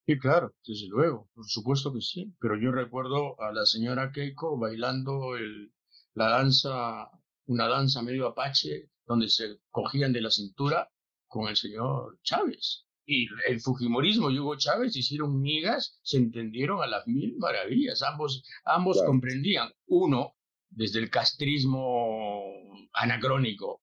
Sí, 0.06 0.18
claro, 0.18 0.52
desde 0.66 0.88
luego, 0.88 1.28
por 1.34 1.46
supuesto 1.46 1.92
que 1.92 2.00
sí. 2.00 2.34
Pero 2.40 2.58
yo 2.58 2.72
recuerdo 2.72 3.40
a 3.40 3.52
la 3.52 3.64
señora 3.66 4.10
Keiko 4.12 4.58
bailando 4.58 5.36
el, 5.36 5.72
la 6.14 6.28
danza, 6.28 7.08
una 7.46 7.68
danza 7.68 8.02
medio 8.02 8.26
apache, 8.26 8.90
donde 9.06 9.28
se 9.28 9.58
cogían 9.70 10.12
de 10.12 10.22
la 10.22 10.30
cintura 10.30 10.90
con 11.28 11.48
el 11.48 11.56
señor 11.56 12.18
Chávez. 12.22 12.84
Y 13.06 13.26
el 13.48 13.60
Fujimorismo 13.60 14.30
y 14.30 14.38
Hugo 14.38 14.56
Chávez 14.56 14.96
hicieron 14.96 15.40
migas, 15.40 15.98
se 16.02 16.18
entendieron 16.18 16.82
a 16.82 16.86
las 16.86 17.06
mil 17.06 17.36
maravillas. 17.38 18.02
Ambos, 18.02 18.44
ambos 18.64 19.02
comprendían. 19.04 19.70
Uno, 19.86 20.34
desde 20.70 21.00
el 21.00 21.10
castrismo 21.10 22.42
anacrónico, 22.92 23.82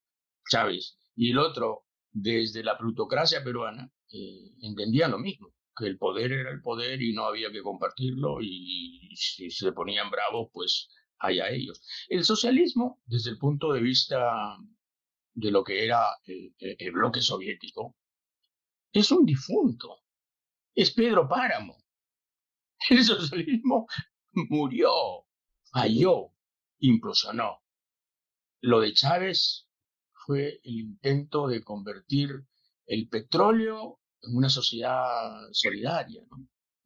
Chávez, 0.50 0.98
y 1.16 1.32
el 1.32 1.38
otro, 1.38 1.86
desde 2.12 2.64
la 2.64 2.78
plutocracia 2.78 3.44
peruana, 3.44 3.92
eh, 4.12 4.52
entendían 4.62 5.12
lo 5.12 5.20
mismo, 5.20 5.54
que 5.80 5.88
el 5.88 5.98
poder 5.98 6.32
era 6.34 6.52
el 6.52 6.62
poder 6.62 7.02
y 7.02 7.14
no 7.14 7.26
había 7.26 7.52
que 7.52 7.64
compartirlo 7.64 8.42
y 8.42 9.10
si 9.16 9.50
se 9.50 9.72
ponían 9.72 10.12
bravos, 10.12 10.50
pues 10.54 10.90
allá 11.18 11.50
ellos. 11.50 11.82
El 12.10 12.26
socialismo, 12.26 13.02
desde 13.06 13.32
el 13.32 13.38
punto 13.38 13.74
de 13.74 13.82
vista 13.82 14.58
de 15.34 15.52
lo 15.52 15.64
que 15.64 15.86
era 15.86 16.06
el 16.26 16.92
bloque 16.92 17.22
soviético, 17.22 17.96
es 18.92 19.12
un 19.12 19.26
difunto, 19.26 20.02
es 20.76 20.92
Pedro 20.92 21.28
Páramo. 21.28 21.78
El 22.90 23.04
socialismo 23.04 23.88
murió, 24.32 24.92
falló, 25.72 26.34
implosionó. 26.80 27.62
Lo 28.62 28.80
de 28.80 28.94
Chávez 28.94 29.68
fue 30.26 30.60
el 30.64 30.80
intento 30.80 31.48
de 31.48 31.62
convertir 31.62 32.46
el 32.86 33.10
petróleo 33.10 34.00
una 34.24 34.50
sociedad 34.50 35.48
solidaria. 35.52 36.24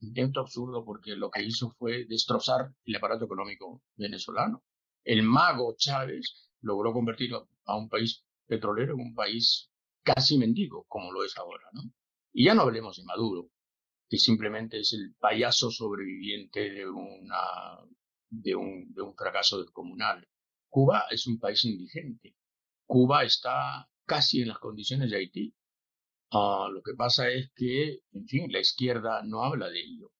Intento 0.01 0.41
absurdo 0.41 0.83
porque 0.83 1.15
lo 1.15 1.29
que 1.29 1.43
hizo 1.43 1.71
fue 1.77 2.05
destrozar 2.05 2.73
el 2.85 2.95
aparato 2.95 3.25
económico 3.25 3.81
venezolano. 3.95 4.63
El 5.03 5.23
mago 5.23 5.75
Chávez 5.77 6.49
logró 6.61 6.93
convertir 6.93 7.31
a 7.65 7.77
un 7.77 7.89
país 7.89 8.23
petrolero 8.45 8.93
en 8.93 9.01
un 9.01 9.15
país 9.15 9.69
casi 10.03 10.37
mendigo, 10.37 10.85
como 10.87 11.11
lo 11.11 11.23
es 11.23 11.37
ahora. 11.37 11.63
Y 12.33 12.45
ya 12.45 12.53
no 12.53 12.63
hablemos 12.63 12.97
de 12.97 13.03
Maduro, 13.03 13.49
que 14.09 14.17
simplemente 14.17 14.79
es 14.79 14.93
el 14.93 15.15
payaso 15.19 15.71
sobreviviente 15.71 16.69
de 16.69 16.87
una 16.89 17.79
de 18.29 18.55
un, 18.55 18.93
de 18.93 19.01
un 19.01 19.15
fracaso 19.15 19.61
descomunal. 19.61 20.27
Cuba 20.69 21.05
es 21.09 21.27
un 21.27 21.39
país 21.39 21.63
indigente. 21.65 22.35
Cuba 22.85 23.23
está 23.23 23.87
casi 24.05 24.41
en 24.41 24.49
las 24.49 24.57
condiciones 24.57 25.11
de 25.11 25.17
Haití. 25.17 25.53
Ah, 26.33 26.67
lo 26.71 26.81
que 26.81 26.93
pasa 26.95 27.29
es 27.29 27.51
que, 27.55 27.99
en 28.11 28.27
fin, 28.27 28.51
la 28.51 28.59
izquierda 28.59 29.21
no 29.23 29.43
habla 29.43 29.69
de 29.69 29.79
ello. 29.81 30.11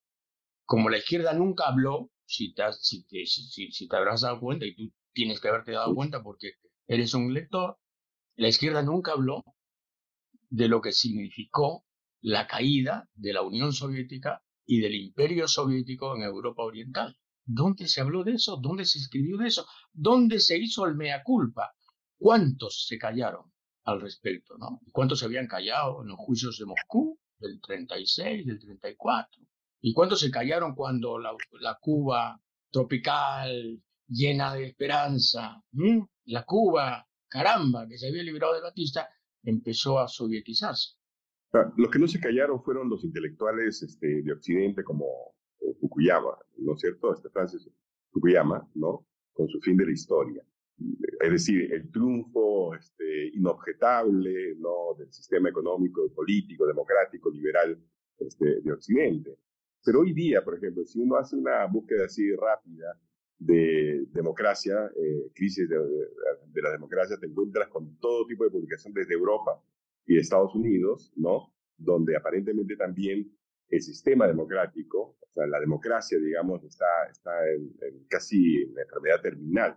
Como 0.65 0.89
la 0.89 0.97
izquierda 0.99 1.33
nunca 1.33 1.65
habló, 1.67 2.11
si 2.25 2.53
te, 2.53 2.63
si 2.73 3.05
te, 3.05 3.25
si, 3.25 3.71
si 3.71 3.87
te 3.87 3.95
habrás 3.95 4.21
dado 4.21 4.39
cuenta, 4.39 4.65
y 4.65 4.75
tú 4.75 4.93
tienes 5.13 5.41
que 5.41 5.47
haberte 5.49 5.71
dado 5.71 5.95
cuenta 5.95 6.23
porque 6.23 6.53
eres 6.87 7.13
un 7.15 7.33
lector, 7.33 7.79
la 8.35 8.47
izquierda 8.47 8.83
nunca 8.83 9.13
habló 9.13 9.43
de 10.49 10.67
lo 10.67 10.81
que 10.81 10.91
significó 10.91 11.85
la 12.21 12.47
caída 12.47 13.09
de 13.15 13.33
la 13.33 13.41
Unión 13.41 13.73
Soviética 13.73 14.43
y 14.65 14.81
del 14.81 14.95
Imperio 14.95 15.47
Soviético 15.47 16.15
en 16.15 16.23
Europa 16.23 16.63
Oriental. 16.63 17.17
¿Dónde 17.45 17.87
se 17.87 18.01
habló 18.01 18.23
de 18.23 18.33
eso? 18.33 18.57
¿Dónde 18.57 18.85
se 18.85 18.99
escribió 18.99 19.37
de 19.37 19.47
eso? 19.47 19.67
¿Dónde 19.91 20.39
se 20.39 20.57
hizo 20.59 20.85
el 20.85 20.95
mea 20.95 21.23
culpa? 21.23 21.73
¿Cuántos 22.17 22.85
se 22.87 22.97
callaron 22.97 23.52
al 23.85 24.01
respecto? 24.01 24.57
¿no? 24.57 24.81
¿Cuántos 24.91 25.19
se 25.19 25.25
habían 25.25 25.47
callado 25.47 26.01
en 26.01 26.09
los 26.09 26.17
juicios 26.17 26.57
de 26.57 26.65
Moscú 26.65 27.19
del 27.39 27.59
36, 27.61 28.45
del 28.45 28.59
34? 28.59 29.41
¿Y 29.81 29.93
cuántos 29.93 30.21
se 30.21 30.31
callaron 30.31 30.75
cuando 30.75 31.19
la, 31.19 31.35
Cuba 31.81 32.39
tropical, 32.71 33.81
llena 34.07 34.53
de 34.53 34.65
esperanza, 34.65 35.61
la 36.25 36.45
Cuba, 36.45 37.05
caramba, 37.27 37.87
que 37.87 37.97
se 37.97 38.07
había 38.07 38.23
librado 38.23 38.53
de 38.53 38.61
Batista, 38.61 39.09
empezó 39.43 39.99
a 39.99 40.07
sovietizarse? 40.07 40.95
Los 41.75 41.91
que 41.91 41.99
no 41.99 42.07
se 42.07 42.19
callaron 42.19 42.63
fueron 42.63 42.89
los 42.89 43.03
intelectuales 43.03 43.83
este, 43.83 44.23
de 44.23 44.33
Occidente 44.33 44.83
como 44.83 45.05
Fukuyama, 45.79 46.35
¿no 46.57 46.73
es 46.73 46.79
cierto? 46.79 47.13
Este 47.13 47.29
Francis 47.29 47.69
Fukuyama, 48.11 48.67
¿no? 48.73 49.05
Con 49.33 49.47
su 49.49 49.59
fin 49.59 49.77
de 49.77 49.85
la 49.85 49.91
historia. 49.91 50.43
Es 50.77 51.31
decir, 51.31 51.73
el 51.73 51.89
triunfo 51.91 52.75
este, 52.75 53.27
inobjetable, 53.33 54.55
¿no? 54.57 54.95
Del 54.97 55.11
sistema 55.11 55.49
económico, 55.49 56.11
político, 56.13 56.65
democrático, 56.65 57.29
liberal 57.29 57.77
este, 58.19 58.61
de 58.61 58.73
Occidente. 58.73 59.37
Pero 59.85 60.01
hoy 60.01 60.13
día, 60.13 60.43
por 60.43 60.57
ejemplo, 60.57 60.85
si 60.85 60.99
uno 60.99 61.17
hace 61.17 61.35
una 61.35 61.65
búsqueda 61.65 62.05
así 62.05 62.33
rápida 62.35 62.99
de 63.37 64.05
democracia, 64.11 64.89
eh, 64.95 65.31
crisis 65.33 65.67
de, 65.67 65.77
de, 65.77 66.61
la 66.61 66.71
democracia, 66.71 67.17
te 67.19 67.27
encuentras 67.27 67.67
con 67.67 67.97
todo 67.99 68.25
tipo 68.25 68.45
de 68.45 68.51
publicaciones 68.51 68.95
desde 68.95 69.13
Europa 69.13 69.61
y 70.05 70.17
Estados 70.17 70.55
Unidos, 70.55 71.11
¿no? 71.15 71.53
Donde 71.77 72.15
aparentemente 72.15 72.75
también 72.75 73.29
el 73.69 73.81
sistema 73.81 74.27
democrático, 74.27 75.17
o 75.19 75.33
sea, 75.33 75.47
la 75.47 75.59
democracia, 75.59 76.17
digamos, 76.19 76.63
está, 76.63 76.85
está 77.11 77.31
en, 77.51 77.73
casi 78.07 78.61
en 78.61 78.77
enfermedad 78.77 79.21
terminal. 79.21 79.75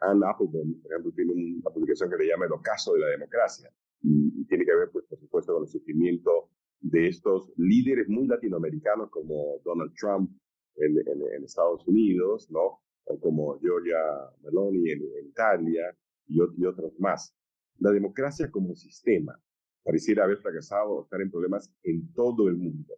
Anne 0.00 0.26
Applebaum, 0.26 0.80
por 0.80 0.92
ejemplo, 0.92 1.12
tiene 1.12 1.32
una 1.32 1.70
publicación 1.70 2.10
que 2.10 2.16
le 2.16 2.28
llama 2.28 2.46
El 2.46 2.52
ocaso 2.52 2.94
de 2.94 3.00
la 3.00 3.08
democracia. 3.08 3.70
Y, 4.02 4.44
tiene 4.46 4.64
que 4.64 4.74
ver, 4.74 4.90
pues, 4.92 5.04
por 5.06 5.18
supuesto, 5.18 5.54
con 5.54 5.62
el 5.62 5.68
sufrimiento 5.68 6.50
de 6.80 7.08
estos 7.08 7.52
líderes 7.56 8.08
muy 8.08 8.26
latinoamericanos 8.26 9.10
como 9.10 9.60
Donald 9.64 9.92
Trump 9.94 10.30
en, 10.76 10.96
en, 10.98 11.44
Estados 11.44 11.86
Unidos, 11.88 12.48
¿no? 12.50 12.80
O 13.04 13.18
como 13.20 13.58
Giorgia 13.58 13.98
Meloni 14.42 14.90
en, 14.90 15.02
Italia, 15.26 15.96
y, 16.28 16.40
otros 16.40 16.98
más. 16.98 17.34
La 17.78 17.90
democracia 17.90 18.50
como 18.50 18.74
sistema 18.74 19.40
pareciera 19.82 20.24
haber 20.24 20.38
fracasado 20.38 20.90
o 20.90 21.02
estar 21.04 21.20
en 21.20 21.30
problemas 21.30 21.72
en 21.82 22.12
todo 22.12 22.48
el 22.48 22.56
mundo. 22.56 22.94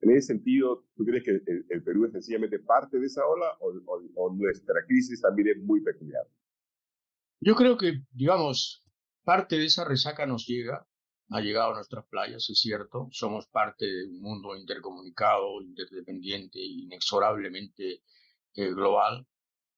En 0.00 0.10
ese 0.10 0.28
sentido, 0.28 0.84
¿tú 0.96 1.04
crees 1.04 1.22
que 1.22 1.40
el, 1.68 1.82
Perú 1.84 2.06
es 2.06 2.12
sencillamente 2.12 2.58
parte 2.58 2.98
de 2.98 3.06
esa 3.06 3.24
ola 3.24 3.46
o, 3.60 4.34
nuestra 4.34 4.84
crisis 4.86 5.20
también 5.20 5.48
es 5.48 5.62
muy 5.62 5.80
peculiar? 5.80 6.26
Yo 7.44 7.56
creo 7.56 7.76
que, 7.76 8.04
digamos, 8.12 8.84
parte 9.24 9.58
de 9.58 9.64
esa 9.66 9.84
resaca 9.84 10.26
nos 10.26 10.46
llega, 10.46 10.86
ha 11.30 11.40
llegado 11.40 11.72
a 11.72 11.74
nuestras 11.74 12.06
playas, 12.06 12.48
es 12.48 12.60
cierto, 12.60 13.08
somos 13.10 13.48
parte 13.48 13.84
de 13.84 14.06
un 14.06 14.20
mundo 14.20 14.56
intercomunicado, 14.56 15.60
interdependiente, 15.60 16.60
inexorablemente 16.60 18.04
eh, 18.54 18.68
global, 18.72 19.26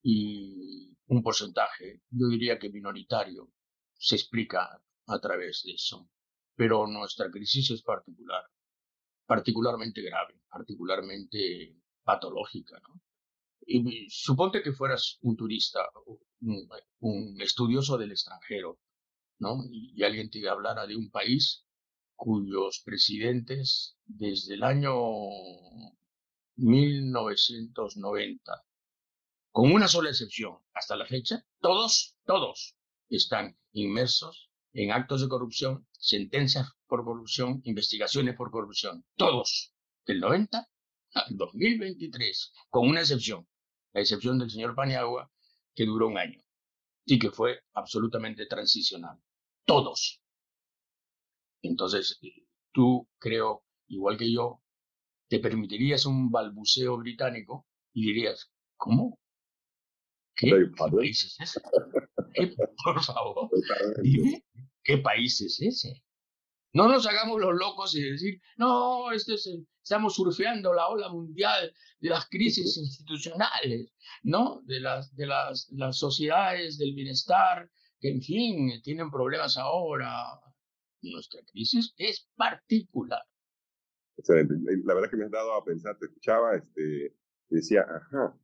y 0.02 0.94
un 1.06 1.22
porcentaje, 1.22 2.02
yo 2.10 2.28
diría 2.28 2.58
que 2.58 2.68
minoritario, 2.68 3.50
se 3.94 4.16
explica 4.16 4.82
a 5.06 5.18
través 5.20 5.62
de 5.64 5.72
eso. 5.72 6.10
Pero 6.54 6.86
nuestra 6.86 7.30
crisis 7.30 7.70
es 7.70 7.82
particular 7.82 8.44
particularmente 9.26 10.02
grave, 10.02 10.38
particularmente 10.50 11.76
patológica. 12.02 12.78
¿no? 12.80 13.00
Y 13.66 14.08
suponte 14.10 14.62
que 14.62 14.72
fueras 14.72 15.18
un 15.22 15.36
turista, 15.36 15.80
un, 17.00 17.40
estudioso 17.40 17.96
del 17.96 18.12
extranjero, 18.12 18.78
¿no? 19.38 19.64
Y, 19.70 20.02
alguien 20.02 20.30
te 20.30 20.46
hablara 20.48 20.86
de 20.86 20.96
un 20.96 21.10
país 21.10 21.64
cuyos 22.14 22.82
presidentes 22.84 23.96
desde 24.04 24.54
el 24.54 24.62
año 24.62 24.94
1990, 26.56 28.64
con 29.50 29.72
una 29.72 29.88
sola 29.88 30.10
excepción 30.10 30.58
hasta 30.72 30.96
la 30.96 31.06
fecha, 31.06 31.44
todos, 31.60 32.16
todos 32.24 32.76
están 33.08 33.58
inmersos 33.72 34.50
en 34.72 34.90
actos 34.90 35.22
de 35.22 35.28
corrupción, 35.28 35.86
sentencias 35.92 36.72
por 36.86 37.04
corrupción, 37.04 37.60
investigaciones 37.64 38.36
por 38.36 38.50
corrupción, 38.50 39.04
todos, 39.16 39.72
del 40.06 40.20
90 40.20 40.68
al 41.14 41.36
2023, 41.36 42.52
con 42.70 42.88
una 42.88 43.00
excepción, 43.00 43.46
la 43.94 44.00
excepción 44.00 44.38
del 44.38 44.50
señor 44.50 44.74
Paniagua, 44.74 45.30
que 45.74 45.86
duró 45.86 46.08
un 46.08 46.18
año 46.18 46.40
y 47.06 47.18
que 47.18 47.30
fue 47.30 47.60
absolutamente 47.72 48.46
transicional. 48.46 49.18
Todos. 49.64 50.20
Entonces, 51.62 52.20
tú 52.72 53.08
creo, 53.18 53.64
igual 53.88 54.18
que 54.18 54.30
yo, 54.32 54.60
te 55.28 55.38
permitirías 55.38 56.06
un 56.06 56.30
balbuceo 56.30 56.98
británico 56.98 57.66
y 57.92 58.06
dirías, 58.06 58.50
¿cómo? 58.76 59.18
¿Qué 60.36 60.50
país 60.76 61.24
es 61.24 61.40
ese? 61.40 61.60
Por 62.84 63.02
favor, 63.02 63.48
dime, 64.02 64.44
¿qué 64.82 64.98
país 64.98 65.40
es 65.40 65.60
ese? 65.62 66.02
No 66.74 66.88
nos 66.88 67.06
hagamos 67.06 67.40
los 67.40 67.54
locos 67.54 67.94
y 67.94 68.02
decir, 68.02 68.40
no, 68.56 69.12
este 69.12 69.34
es 69.34 69.48
estamos 69.84 70.14
surfeando 70.16 70.72
la 70.72 70.88
ola 70.88 71.08
mundial 71.08 71.72
de 72.00 72.08
las 72.08 72.26
crisis 72.28 72.76
institucionales, 72.78 73.92
¿no? 74.22 74.62
De 74.64 74.80
las, 74.80 75.14
de 75.14 75.26
las, 75.26 75.70
las 75.72 75.98
sociedades 75.98 76.78
del 76.78 76.94
bienestar, 76.94 77.70
que 78.00 78.10
en 78.10 78.22
fin, 78.22 78.82
tienen 78.82 79.10
problemas 79.10 79.56
ahora. 79.56 80.10
Nuestra 81.02 81.42
crisis 81.52 81.94
es 81.98 82.28
particular. 82.34 83.22
Excelente. 84.16 84.54
La 84.84 84.94
verdad 84.94 85.10
que 85.10 85.16
me 85.16 85.26
has 85.26 85.30
dado 85.30 85.52
a 85.52 85.64
pensar, 85.64 85.98
te 85.98 86.06
escuchaba, 86.06 86.56
este, 86.56 87.14
decía, 87.50 87.82
ajá, 87.82 88.34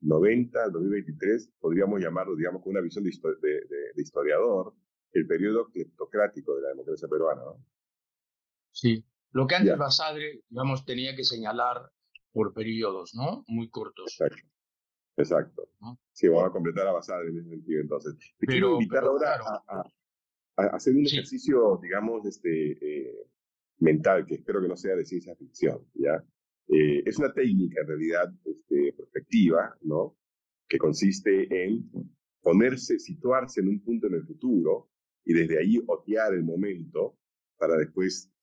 90 0.00 0.64
al 0.64 0.72
2023, 0.72 1.50
podríamos 1.58 2.00
llamarlo, 2.00 2.36
digamos, 2.36 2.62
con 2.62 2.70
una 2.70 2.80
visión 2.80 3.02
de, 3.02 3.10
de 3.10 4.02
historiador, 4.02 4.74
el 5.12 5.26
periodo 5.26 5.68
cleptocrático 5.70 6.54
de 6.54 6.62
la 6.62 6.68
democracia 6.68 7.08
peruana, 7.08 7.42
¿no? 7.42 7.73
Sí, 8.74 9.04
lo 9.30 9.46
que 9.46 9.54
antes 9.54 9.78
Basadre, 9.78 10.42
digamos, 10.48 10.84
tenía 10.84 11.14
que 11.14 11.22
señalar 11.24 11.90
por 12.32 12.52
periodos, 12.52 13.14
¿no? 13.14 13.44
Muy 13.46 13.70
cortos. 13.70 14.06
Exacto. 14.20 14.48
Exacto. 15.16 15.68
Sí, 16.12 16.26
vamos 16.26 16.46
a 16.48 16.50
completar 16.50 16.88
a 16.88 16.92
Basadre 16.92 17.28
en 17.28 17.38
ese 17.38 17.50
sentido, 17.50 17.80
entonces. 17.80 18.16
Te 18.36 18.46
quiero 18.46 18.74
invitar 18.74 19.04
ahora 19.04 19.38
a, 19.68 19.82
hacer 20.56 20.94
un 20.96 21.06
ejercicio, 21.06 21.78
digamos, 21.80 22.26
este, 22.26 22.72
eh, 22.72 23.28
mental, 23.78 24.26
que 24.26 24.34
espero 24.34 24.60
que 24.60 24.68
no 24.68 24.76
sea 24.76 24.96
de 24.96 25.04
ciencia 25.04 25.36
ficción, 25.36 25.86
¿ya? 25.94 26.24
Eh, 26.66 27.02
es 27.06 27.16
una 27.18 27.32
técnica, 27.32 27.80
en 27.82 27.86
realidad, 27.86 28.34
este, 28.44 28.92
perspectiva, 28.94 29.76
¿no? 29.82 30.16
Que 30.68 30.78
consiste 30.78 31.64
en 31.64 31.88
ponerse, 32.40 32.98
situarse 32.98 33.60
en 33.60 33.68
un 33.68 33.80
punto 33.84 34.08
en 34.08 34.14
el 34.14 34.26
futuro 34.26 34.90
y 35.24 35.32
desde 35.32 35.60
ahí 35.60 35.80
otear 35.86 36.34
el 36.34 36.42
momento 36.42 37.16
para 37.56 37.76
después 37.76 38.33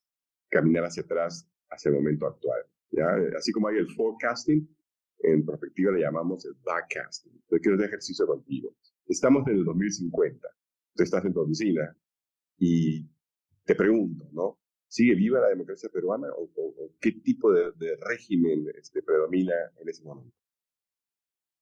caminar 0.51 0.83
hacia 0.85 1.03
atrás, 1.03 1.49
hacia 1.69 1.89
el 1.89 1.95
momento 1.95 2.27
actual. 2.27 2.61
¿ya? 2.91 3.07
Así 3.37 3.51
como 3.51 3.69
hay 3.69 3.77
el 3.77 3.89
forecasting, 3.95 4.67
en 5.23 5.45
perspectiva 5.45 5.91
le 5.91 6.01
llamamos 6.01 6.45
el 6.45 6.53
backcasting. 6.63 7.33
Entonces 7.33 7.61
quiero 7.61 7.75
hacer 7.75 7.87
ejercicio 7.87 8.27
contigo. 8.27 8.75
Estamos 9.07 9.47
en 9.47 9.57
el 9.57 9.65
2050. 9.65 10.47
Tú 10.95 11.03
estás 11.03 11.25
en 11.25 11.33
tu 11.33 11.41
oficina 11.41 11.95
y 12.57 13.07
te 13.63 13.75
pregunto, 13.75 14.29
¿no? 14.33 14.59
¿Sigue 14.87 15.15
viva 15.15 15.39
la 15.39 15.47
democracia 15.47 15.89
peruana 15.89 16.27
o, 16.35 16.49
qué 16.99 17.13
tipo 17.13 17.51
de, 17.53 17.71
de 17.77 17.97
régimen 18.01 18.65
este, 18.75 19.01
predomina 19.01 19.53
en 19.79 19.87
ese 19.87 20.03
momento? 20.03 20.35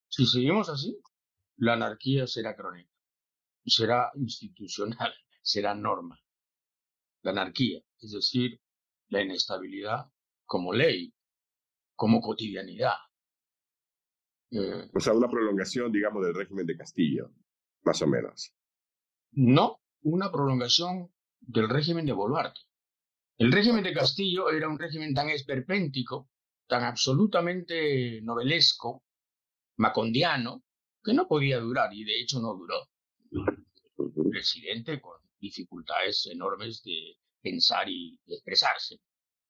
Si 0.08 0.26
seguimos 0.26 0.70
así, 0.70 1.00
la 1.58 1.74
anarquía 1.74 2.26
será 2.26 2.56
crónica, 2.56 2.90
será 3.66 4.12
institucional, 4.16 5.14
será 5.42 5.76
norma. 5.76 6.20
La 7.22 7.32
anarquía, 7.32 7.84
es 8.00 8.12
decir, 8.14 8.60
la 9.10 9.22
inestabilidad 9.22 10.12
como 10.46 10.74
ley, 10.74 11.14
como 11.96 12.22
cotidianidad. 12.22 12.96
Eh, 14.52 14.90
o 14.94 15.00
sea, 15.00 15.14
una 15.14 15.30
prolongación, 15.30 15.92
digamos, 15.92 16.26
del 16.26 16.34
régimen 16.34 16.66
de 16.66 16.78
Castillo, 16.78 17.32
más 17.84 18.02
o 18.02 18.08
menos. 18.08 18.54
No, 19.32 19.82
una 20.02 20.32
prolongación 20.32 21.12
del 21.40 21.70
régimen 21.70 22.06
de 22.06 22.14
Boluarte. 22.14 22.62
El 23.38 23.52
régimen 23.52 23.84
de 23.84 23.94
Castillo 23.94 24.50
era 24.50 24.68
un 24.68 24.80
régimen 24.80 25.14
tan 25.14 25.30
esperpéntico, 25.30 26.30
tan 26.68 26.84
absolutamente 26.84 28.22
novelesco, 28.22 29.04
macondiano, 29.78 30.64
que 31.04 31.14
no 31.14 31.28
podía 31.28 31.60
durar 31.60 31.94
y 31.94 32.04
de 32.04 32.20
hecho 32.20 32.40
no 32.40 32.54
duró. 32.56 32.90
El 33.32 34.30
presidente 34.30 35.00
con 35.00 35.18
dificultades 35.40 36.28
enormes 36.32 36.84
de 36.84 37.19
pensar 37.42 37.90
y 37.90 38.20
expresarse. 38.28 39.00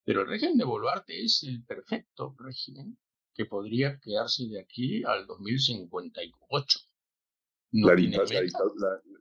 Pero 0.05 0.21
el 0.21 0.27
régimen 0.27 0.57
de 0.57 0.65
Boluarte 0.65 1.23
es 1.23 1.43
el 1.43 1.63
perfecto 1.65 2.35
régimen 2.37 2.97
que 3.33 3.45
podría 3.45 3.99
quedarse 3.99 4.47
de 4.47 4.59
aquí 4.59 5.03
al 5.03 5.25
2058. 5.27 6.79
No 7.71 7.95
tiene 7.95 8.17
meta, 8.17 8.41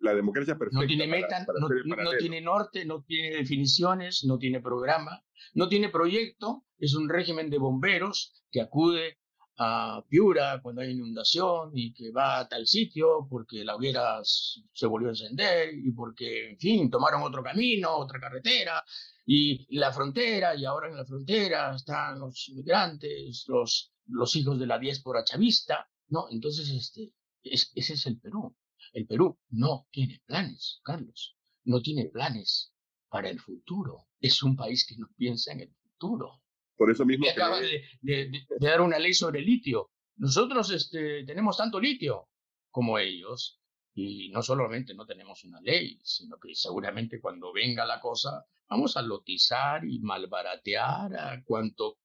la, 0.01 0.15
democracia 0.15 0.57
perfecta. 0.57 0.81
No 0.81 0.87
tiene 0.87 1.07
meta, 1.07 1.47
no, 1.61 2.11
tiene 2.19 2.41
norte, 2.41 2.85
no 2.87 3.03
tiene 3.03 3.37
definiciones, 3.37 4.25
no 4.25 4.39
tiene 4.39 4.61
programa, 4.61 5.23
no 5.53 5.69
tiene 5.69 5.91
proyecto. 5.91 6.65
Es 6.79 6.95
un 6.95 7.09
régimen 7.09 7.51
de 7.51 7.59
bomberos 7.59 8.43
que 8.51 8.63
acude 8.63 9.18
a 9.59 10.05
Piura 10.09 10.61
cuando 10.63 10.83
hay 10.83 10.93
inundación 10.93 11.73
y 11.75 11.93
que 11.93 12.13
va 12.13 12.39
a 12.39 12.49
tal 12.49 12.67
sitio 12.67 13.27
porque 13.29 13.65
la 13.65 13.75
hoguera 13.75 14.21
se 14.23 14.87
volvió 14.87 15.09
a 15.09 15.13
encender 15.13 15.75
y 15.75 15.91
porque, 15.91 16.51
en 16.51 16.59
fin, 16.59 16.91
tomaron 16.91 17.23
otro 17.23 17.43
camino, 17.43 17.97
otra 17.97 18.21
carretera 18.21 18.85
y 19.27 19.77
la 19.77 19.93
frontera 19.93 20.55
y 20.55 20.65
ahora 20.65 20.89
en 20.89 20.97
la 20.97 21.05
frontera 21.05 21.75
están 21.75 22.21
los 22.21 22.49
inmigrantes, 22.49 23.45
los, 23.49 23.93
los 24.07 24.35
hijos 24.37 24.59
de 24.59 24.67
la 24.67 24.79
diáspora 24.79 25.25
chavista, 25.25 25.87
¿no? 26.09 26.29
Entonces, 26.31 26.71
este, 26.71 27.13
ese 27.43 27.93
es 27.95 28.07
el 28.07 28.19
Perú. 28.21 28.57
El 28.93 29.07
Perú 29.07 29.39
no 29.51 29.87
tiene 29.91 30.23
planes, 30.25 30.81
Carlos, 30.83 31.37
no 31.65 31.83
tiene 31.83 32.07
planes 32.07 32.73
para 33.09 33.29
el 33.29 33.39
futuro. 33.39 34.07
Es 34.21 34.43
un 34.43 34.57
país 34.57 34.87
que 34.87 34.97
no 34.97 35.09
piensa 35.17 35.53
en 35.53 35.61
el 35.61 35.75
futuro. 35.75 36.43
Por 36.79 36.93
eso 36.93 37.05
mismo. 37.05 37.25
Que 37.25 37.33
acaba 37.33 37.61
de, 37.61 38.47
dar 38.61 38.81
una 38.81 38.99
ley 39.01 39.13
sobre 39.13 39.43
litio. 39.43 39.91
Nosotros 40.17 40.71
este, 40.71 41.25
tenemos 41.25 41.57
tanto 41.57 41.81
litio 41.81 42.29
como 42.71 42.99
ellos. 42.99 43.61
Y 43.95 44.29
no 44.29 44.43
solamente 44.43 44.95
no 44.95 45.05
tenemos 45.05 45.43
una 45.43 45.61
ley, 45.61 45.99
sino 46.05 46.39
que 46.39 46.55
seguramente 46.55 47.21
cuando 47.21 47.53
venga 47.53 47.85
la 47.85 48.01
cosa, 48.01 48.47
vamos 48.69 48.97
a 48.97 49.03
lotizar 49.03 49.85
y 49.85 49.99
malbaratear 49.99 51.17
a 51.17 51.43
cuanto, 51.43 51.99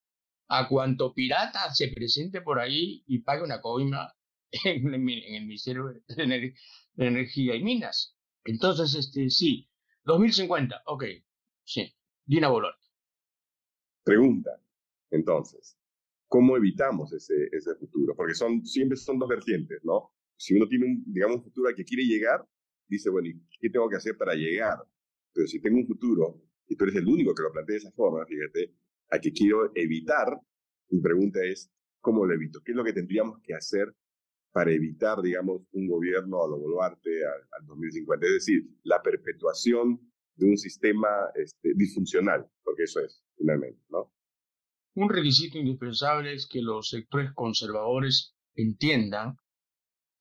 a 0.47 0.67
cuanto 0.67 1.13
pirata 1.13 1.71
se 1.71 1.89
presente 1.89 2.41
por 2.41 2.59
ahí 2.59 3.03
y 3.05 3.19
pague 3.19 3.43
una 3.43 3.61
coima 3.61 4.11
en, 4.65 4.91
el 4.91 4.99
Ministerio 5.45 5.83
de, 6.07 6.55
Energía 6.97 7.55
y 7.55 7.63
Minas. 7.63 8.17
Entonces, 8.43 8.95
este, 8.95 9.29
sí, 9.29 9.69
2050, 10.05 10.81
ok, 10.87 11.03
sí, 11.63 11.95
Dina 12.25 12.47
Boluarte. 12.47 12.82
Pregunta, 14.03 14.61
entonces, 15.11 15.77
¿cómo 16.27 16.57
evitamos 16.57 17.13
ese, 17.13 17.47
ese 17.51 17.75
futuro? 17.75 18.15
Porque 18.15 18.33
son, 18.33 18.65
siempre 18.65 18.97
son 18.97 19.17
dos 19.17 19.29
vertientes, 19.29 19.79
¿no? 19.83 20.11
Si 20.35 20.53
uno 20.53 20.67
tiene, 20.67 20.87
un, 20.87 21.03
digamos, 21.05 21.37
un 21.37 21.43
futuro 21.43 21.69
al 21.69 21.75
que 21.75 21.85
quiere 21.85 22.03
llegar, 22.03 22.45
dice, 22.87 23.09
bueno, 23.09 23.29
¿y 23.29 23.39
qué 23.59 23.69
tengo 23.69 23.87
que 23.87 23.95
hacer 23.95 24.17
para 24.17 24.33
llegar? 24.33 24.77
Pero 25.31 25.47
si 25.47 25.61
tengo 25.61 25.77
un 25.77 25.87
futuro, 25.87 26.41
y 26.67 26.75
tú 26.75 26.83
eres 26.83 26.97
el 26.97 27.07
único 27.07 27.33
que 27.33 27.43
lo 27.43 27.51
plantea 27.51 27.75
de 27.75 27.77
esa 27.77 27.91
forma, 27.91 28.25
fíjate, 28.25 28.73
a 29.09 29.19
que 29.19 29.31
quiero 29.31 29.71
evitar, 29.75 30.37
mi 30.89 30.99
pregunta 30.99 31.39
es, 31.43 31.71
¿cómo 32.01 32.25
lo 32.25 32.33
evito? 32.33 32.61
¿Qué 32.61 32.71
es 32.71 32.75
lo 32.75 32.83
que 32.83 32.93
tendríamos 32.93 33.39
que 33.41 33.53
hacer 33.53 33.95
para 34.51 34.71
evitar, 34.71 35.21
digamos, 35.21 35.61
un 35.71 35.87
gobierno 35.87 36.43
a 36.43 36.47
lo 36.49 36.57
Boluarte 36.57 37.25
al, 37.25 37.47
al 37.51 37.65
2050? 37.67 38.25
Es 38.25 38.33
decir, 38.33 38.67
la 38.83 39.01
perpetuación 39.01 40.12
de 40.35 40.45
un 40.45 40.57
sistema 40.57 41.07
este, 41.35 41.73
disfuncional, 41.75 42.49
porque 42.63 42.83
eso 42.83 42.99
es, 43.01 43.23
finalmente. 43.37 43.81
Un 44.95 45.09
requisito 45.09 45.57
indispensable 45.57 46.33
es 46.33 46.47
que 46.47 46.61
los 46.61 46.89
sectores 46.89 47.31
conservadores 47.33 48.35
entiendan, 48.55 49.37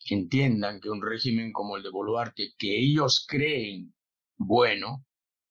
entiendan 0.09 0.81
que 0.81 0.91
un 0.91 1.03
régimen 1.03 1.53
como 1.53 1.77
el 1.77 1.83
de 1.83 1.91
Boluarte, 1.91 2.55
que 2.57 2.79
ellos 2.79 3.27
creen 3.29 3.95
bueno, 4.37 5.05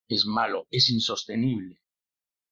es 0.07 0.25
malo, 0.25 0.67
es 0.69 0.89
insostenible, 0.89 1.81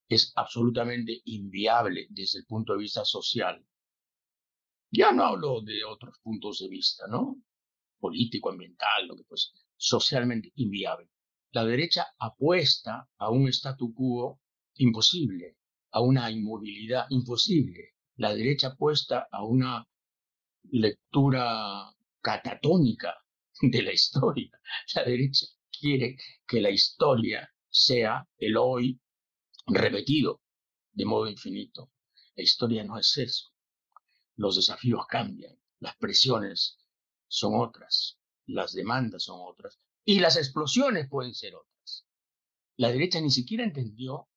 es 0.07 0.31
absolutamente 0.35 1.21
inviable 1.25 2.07
desde 2.09 2.39
el 2.39 2.45
punto 2.45 2.73
de 2.73 2.79
vista 2.79 3.03
social. 3.03 3.65
Ya 4.91 5.11
no 5.11 5.25
hablo 5.25 5.61
de 5.61 5.83
otros 5.83 6.17
puntos 6.23 6.59
de 6.59 6.69
vista, 6.69 7.05
¿no? 7.07 7.41
Político, 7.99 8.49
ambiental, 8.49 9.07
lo 9.07 9.15
que 9.15 9.23
fuese, 9.23 9.49
socialmente 9.75 10.51
inviable. 10.55 11.09
La 11.51 11.65
derecha 11.65 12.13
apuesta 12.19 13.09
a 13.17 13.31
un 13.31 13.47
statu 13.47 13.91
quo 13.91 14.39
imposible, 14.75 15.57
a 15.91 15.99
una 15.99 16.29
inmovilidad 16.29 17.07
imposible. 17.09 17.95
La 18.17 18.35
derecha 18.35 18.67
apuesta 18.67 19.27
a 19.31 19.43
una 19.43 19.83
lectura 20.71 21.91
catatónica 22.21 23.15
de 23.61 23.81
la 23.81 23.91
historia. 23.91 24.61
La 24.93 25.03
derecha 25.03 25.47
quiere 25.71 26.17
que 26.45 26.61
la 26.61 26.69
historia 26.69 27.51
sea 27.67 28.27
el 28.37 28.55
hoy 28.55 29.01
repetido 29.65 30.43
de 30.91 31.05
modo 31.05 31.27
infinito. 31.27 31.91
La 32.35 32.43
historia 32.43 32.83
no 32.83 32.99
es 32.99 33.17
eso. 33.17 33.51
Los 34.35 34.55
desafíos 34.55 35.07
cambian, 35.07 35.59
las 35.79 35.95
presiones 35.97 36.77
son 37.27 37.55
otras, 37.55 38.19
las 38.45 38.73
demandas 38.73 39.23
son 39.23 39.39
otras 39.41 39.79
y 40.05 40.19
las 40.19 40.37
explosiones 40.37 41.07
pueden 41.07 41.33
ser 41.33 41.55
otras. 41.55 42.05
La 42.77 42.91
derecha 42.91 43.19
ni 43.21 43.31
siquiera 43.31 43.63
entendió 43.63 44.29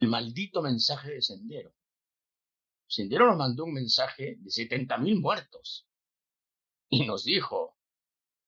el 0.00 0.08
maldito 0.08 0.62
mensaje 0.62 1.10
de 1.10 1.22
Sendero. 1.22 1.74
Sendero 2.86 3.26
nos 3.26 3.36
mandó 3.36 3.64
un 3.64 3.74
mensaje 3.74 4.36
de 4.38 4.50
70.000 4.50 5.20
muertos 5.20 5.86
y 6.88 7.04
nos 7.04 7.24
dijo, 7.24 7.76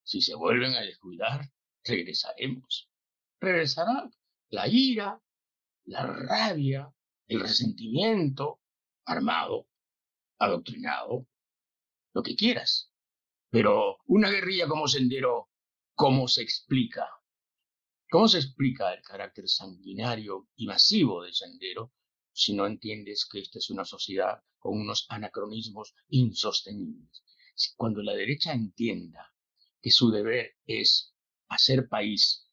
si 0.02 0.22
se 0.22 0.34
vuelven 0.34 0.74
a 0.74 0.80
descuidar, 0.80 1.52
regresaremos. 1.84 2.90
Regresará 3.38 4.10
la 4.48 4.66
ira, 4.66 5.22
la 5.84 6.06
rabia, 6.06 6.94
el 7.28 7.40
resentimiento, 7.40 8.60
armado, 9.04 9.68
adoctrinado, 10.38 11.26
lo 12.14 12.22
que 12.22 12.34
quieras. 12.34 12.92
Pero 13.50 13.98
una 14.06 14.30
guerrilla 14.30 14.68
como 14.68 14.88
Sendero, 14.88 15.49
¿cómo 16.00 16.28
se 16.28 16.40
explica? 16.40 17.06
¿Cómo 18.10 18.26
se 18.26 18.38
explica 18.38 18.94
el 18.94 19.02
carácter 19.02 19.46
sanguinario 19.46 20.48
y 20.56 20.66
masivo 20.66 21.22
de 21.22 21.34
Sendero 21.34 21.92
si 22.32 22.54
no 22.54 22.66
entiendes 22.66 23.28
que 23.30 23.40
esta 23.40 23.58
es 23.58 23.68
una 23.68 23.84
sociedad 23.84 24.42
con 24.58 24.80
unos 24.80 25.04
anacronismos 25.10 25.94
insostenibles? 26.08 27.22
Cuando 27.76 28.02
la 28.02 28.14
derecha 28.14 28.54
entienda 28.54 29.30
que 29.82 29.90
su 29.90 30.10
deber 30.10 30.54
es 30.64 31.14
hacer 31.50 31.86
país 31.86 32.48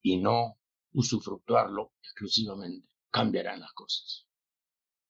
y 0.00 0.16
no 0.16 0.58
usufructuarlo 0.92 1.92
exclusivamente, 2.02 2.88
cambiarán 3.10 3.60
las 3.60 3.74
cosas. 3.74 4.26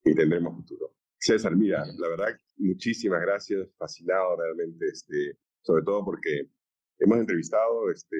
Y 0.02 0.12
tendremos 0.12 0.56
futuro. 0.56 0.96
César, 1.18 1.54
mira, 1.54 1.86
la 1.86 2.08
verdad, 2.08 2.36
muchísimas 2.56 3.20
gracias, 3.20 3.68
fascinado 3.78 4.36
realmente, 4.36 4.86
este, 4.88 5.38
sobre 5.62 5.84
todo 5.84 6.04
porque 6.04 6.50
hemos 6.98 7.18
entrevistado 7.18 7.90
este, 7.90 8.16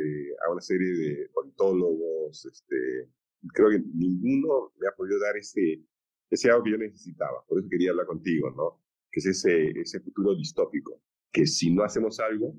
a 0.47 0.53
una 0.53 0.61
serie 0.61 0.93
de 0.93 1.29
politólogos, 1.33 2.45
este, 2.45 3.11
creo 3.53 3.71
que 3.71 3.83
ninguno 3.95 4.73
me 4.79 4.89
ha 4.89 4.93
podido 4.93 5.19
dar 5.21 5.37
ese, 5.37 5.83
ese 6.31 6.51
algo 6.51 6.65
que 6.65 6.73
yo 6.73 6.79
necesitaba, 6.79 7.45
por 7.47 7.59
eso 7.59 7.69
quería 7.69 7.91
hablar 7.91 8.07
contigo, 8.07 8.51
¿no? 8.51 8.83
Que 9.11 9.21
es 9.21 9.27
ese, 9.27 9.71
ese 9.81 10.01
futuro 10.01 10.35
distópico, 10.35 11.01
que 11.33 11.47
si 11.47 11.73
no 11.73 11.85
hacemos 11.85 12.21
algo, 12.21 12.59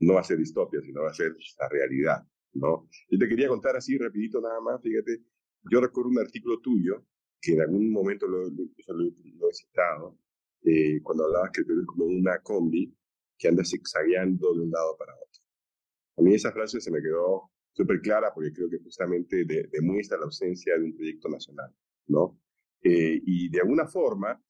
no 0.00 0.14
va 0.14 0.20
a 0.20 0.24
ser 0.24 0.38
distopia, 0.38 0.80
sino 0.82 1.02
va 1.02 1.10
a 1.10 1.14
ser 1.14 1.34
la 1.58 1.68
realidad, 1.68 2.26
¿no? 2.54 2.88
Yo 3.08 3.18
te 3.18 3.28
quería 3.28 3.48
contar 3.48 3.76
así 3.76 3.96
rapidito 3.98 4.40
nada 4.40 4.60
más, 4.60 4.82
fíjate, 4.82 5.22
yo 5.70 5.80
recuerdo 5.80 6.10
un 6.10 6.18
artículo 6.18 6.60
tuyo, 6.60 7.06
que 7.40 7.52
en 7.52 7.60
algún 7.60 7.90
momento 7.90 8.26
lo, 8.26 8.48
lo, 8.48 9.50
he 9.50 9.54
citado, 9.54 10.18
eh, 10.64 11.00
cuando 11.02 11.24
hablabas 11.24 11.50
que 11.52 11.60
el 11.60 11.66
Perú 11.66 11.80
es 11.80 11.86
como 11.86 12.04
una 12.06 12.38
combi 12.40 12.94
que 13.42 13.48
anda 13.48 13.64
zigzagueando 13.64 14.54
de 14.54 14.60
un 14.60 14.70
lado 14.70 14.96
para 14.96 15.12
otro. 15.14 15.42
A 16.16 16.22
mí 16.22 16.34
esa 16.34 16.52
frase 16.52 16.80
se 16.80 16.92
me 16.92 17.02
quedó 17.02 17.50
súper 17.72 18.00
clara 18.00 18.32
porque 18.32 18.52
creo 18.52 18.70
que 18.70 18.78
justamente 18.78 19.44
demuestra 19.72 20.16
la 20.16 20.26
ausencia 20.26 20.78
de 20.78 20.84
un 20.84 20.94
proyecto 20.94 21.28
nacional, 21.28 21.74
¿no? 22.06 22.38
Eh, 22.82 23.20
y 23.24 23.48
de 23.48 23.60
alguna 23.60 23.86
forma 23.88 24.40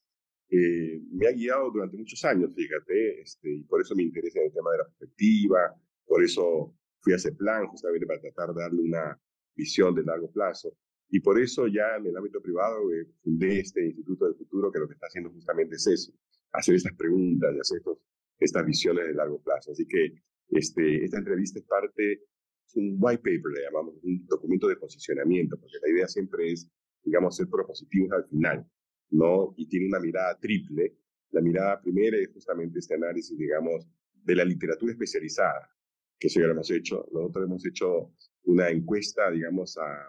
eh, 0.50 1.00
me 1.10 1.26
ha 1.26 1.32
guiado 1.32 1.70
durante 1.70 1.96
muchos 1.96 2.22
años, 2.24 2.54
fíjate, 2.54 3.22
este, 3.22 3.50
y 3.50 3.64
por 3.64 3.80
eso 3.80 3.94
me 3.94 4.02
interesa 4.02 4.40
en 4.40 4.46
el 4.46 4.52
tema 4.52 4.72
de 4.72 4.78
la 4.78 4.84
perspectiva, 4.84 5.74
por 6.04 6.22
eso 6.22 6.74
fui 7.00 7.14
a 7.14 7.16
ese 7.16 7.32
plan 7.32 7.66
justamente 7.68 8.06
para 8.06 8.20
tratar 8.20 8.54
de 8.54 8.60
darle 8.60 8.82
una 8.82 9.18
visión 9.54 9.94
de 9.94 10.04
largo 10.04 10.30
plazo. 10.30 10.76
Y 11.08 11.20
por 11.20 11.40
eso 11.40 11.66
ya 11.66 11.96
en 11.96 12.06
el 12.06 12.16
ámbito 12.16 12.42
privado 12.42 12.92
eh, 12.92 13.06
fundé 13.22 13.60
este 13.60 13.86
Instituto 13.86 14.26
del 14.26 14.34
Futuro 14.34 14.70
que 14.70 14.78
lo 14.78 14.88
que 14.88 14.94
está 14.94 15.06
haciendo 15.06 15.30
justamente 15.30 15.76
es 15.76 15.86
eso, 15.86 16.12
hacer 16.52 16.74
estas 16.74 16.94
preguntas 16.94 17.54
y 17.54 17.60
hacer 17.60 17.78
estos 17.78 17.98
estas 18.38 18.66
visiones 18.66 19.06
de 19.06 19.14
largo 19.14 19.40
plazo. 19.42 19.72
Así 19.72 19.86
que 19.86 20.14
este, 20.48 21.04
esta 21.04 21.18
entrevista 21.18 21.58
es 21.58 21.64
parte, 21.64 22.12
es 22.12 22.76
un 22.76 22.96
white 23.00 23.22
paper, 23.22 23.52
le 23.54 23.62
llamamos, 23.62 23.94
un 24.02 24.26
documento 24.26 24.68
de 24.68 24.76
posicionamiento, 24.76 25.58
porque 25.58 25.76
la 25.82 25.90
idea 25.90 26.08
siempre 26.08 26.52
es, 26.52 26.70
digamos, 27.02 27.36
ser 27.36 27.48
propositivos 27.48 28.12
al 28.12 28.28
final, 28.28 28.66
¿no? 29.10 29.54
Y 29.56 29.68
tiene 29.68 29.88
una 29.88 30.00
mirada 30.00 30.38
triple. 30.38 30.96
La 31.30 31.40
mirada 31.40 31.80
primera 31.80 32.16
es 32.18 32.30
justamente 32.32 32.78
este 32.78 32.94
análisis, 32.94 33.36
digamos, 33.36 33.88
de 34.12 34.34
la 34.36 34.44
literatura 34.44 34.92
especializada, 34.92 35.70
que 36.18 36.28
eso 36.28 36.40
ya 36.40 36.46
lo 36.46 36.52
hemos 36.52 36.70
hecho. 36.70 37.06
Nosotros 37.12 37.46
hemos 37.46 37.66
hecho 37.66 38.14
una 38.44 38.68
encuesta, 38.68 39.30
digamos, 39.30 39.76
a, 39.78 40.08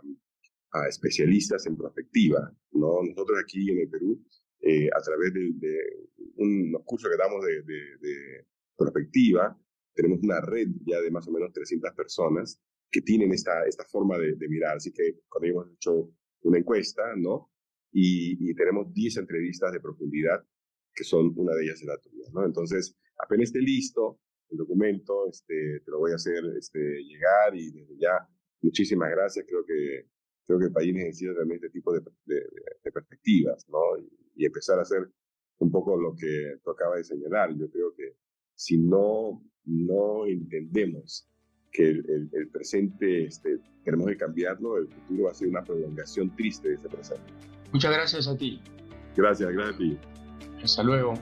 a 0.73 0.87
especialistas 0.87 1.65
en 1.67 1.77
prospectiva, 1.77 2.51
¿no? 2.73 3.01
Nosotros 3.03 3.39
aquí 3.41 3.71
en 3.71 3.79
el 3.79 3.89
Perú 3.89 4.23
eh, 4.65 4.89
a 4.95 5.01
través 5.01 5.33
de, 5.33 5.53
unos 6.35 6.81
cursos 6.85 7.11
que 7.11 7.17
damos 7.17 7.43
de, 7.45 7.63
de, 7.63 8.47
perspectiva, 8.77 9.57
tenemos 9.93 10.19
una 10.23 10.39
red 10.39 10.67
ya 10.85 11.01
de 11.01 11.11
más 11.11 11.27
o 11.27 11.31
menos 11.31 11.51
300 11.51 11.91
personas 11.91 12.61
que 12.89 13.01
tienen 13.01 13.33
esta, 13.33 13.65
esta 13.65 13.83
forma 13.83 14.17
de, 14.17 14.35
mirar. 14.47 14.77
Así 14.77 14.93
que 14.93 15.19
cuando 15.27 15.49
hemos 15.49 15.73
hecho 15.75 16.09
una 16.43 16.59
encuesta, 16.59 17.03
¿no? 17.17 17.51
Y, 17.91 18.49
y, 18.49 18.55
tenemos 18.55 18.91
10 18.93 19.17
entrevistas 19.17 19.71
de 19.73 19.81
profundidad, 19.81 20.43
que 20.95 21.03
son 21.03 21.33
una 21.35 21.53
de 21.55 21.65
ellas 21.65 21.81
en 21.81 21.87
la 21.89 21.99
tuya, 21.99 22.25
¿no? 22.33 22.45
Entonces, 22.45 22.95
apenas 23.17 23.49
esté 23.49 23.59
listo 23.59 24.21
el 24.49 24.57
documento, 24.57 25.27
este, 25.29 25.81
te 25.83 25.91
lo 25.91 25.99
voy 25.99 26.11
a 26.11 26.15
hacer 26.15 26.41
este, 26.57 26.79
llegar 27.03 27.55
y 27.55 27.71
desde 27.71 27.97
ya, 27.99 28.27
muchísimas 28.61 29.11
gracias. 29.11 29.45
Creo 29.47 29.65
que, 29.65 30.07
creo 30.45 30.59
que 30.59 30.65
el 30.65 30.73
país 30.73 30.93
necesita 30.93 31.35
también 31.35 31.55
este 31.55 31.69
tipo 31.69 31.93
de, 31.93 32.01
de 32.25 32.91
perspectivas, 32.91 33.67
¿no? 33.69 33.79
y 34.35 34.45
empezar 34.45 34.79
a 34.79 34.81
hacer 34.81 35.09
un 35.59 35.71
poco 35.71 35.97
lo 35.97 36.15
que 36.15 36.57
tú 36.63 36.71
acabas 36.71 36.97
de 36.97 37.03
señalar. 37.03 37.55
Yo 37.55 37.69
creo 37.69 37.93
que 37.95 38.15
si 38.55 38.77
no, 38.77 39.43
no 39.65 40.25
entendemos 40.27 41.29
que 41.71 41.89
el, 41.89 42.29
el, 42.31 42.49
presente 42.49 43.25
este, 43.25 43.59
tenemos 43.83 44.07
que 44.07 44.17
cambiarlo, 44.17 44.77
el 44.77 44.87
futuro 44.87 45.23
va 45.23 45.31
a 45.31 45.33
ser 45.33 45.47
una 45.47 45.63
prolongación 45.63 46.35
triste 46.35 46.69
de 46.69 46.75
ese 46.75 46.89
presente. 46.89 47.33
Muchas 47.71 47.91
gracias 47.91 48.27
a 48.27 48.37
ti. 48.37 48.61
Gracias, 49.15 49.51
gracias 49.51 49.75
a 49.75 49.77
ti. 49.77 49.97
Hasta 50.61 50.83
luego. 50.83 51.13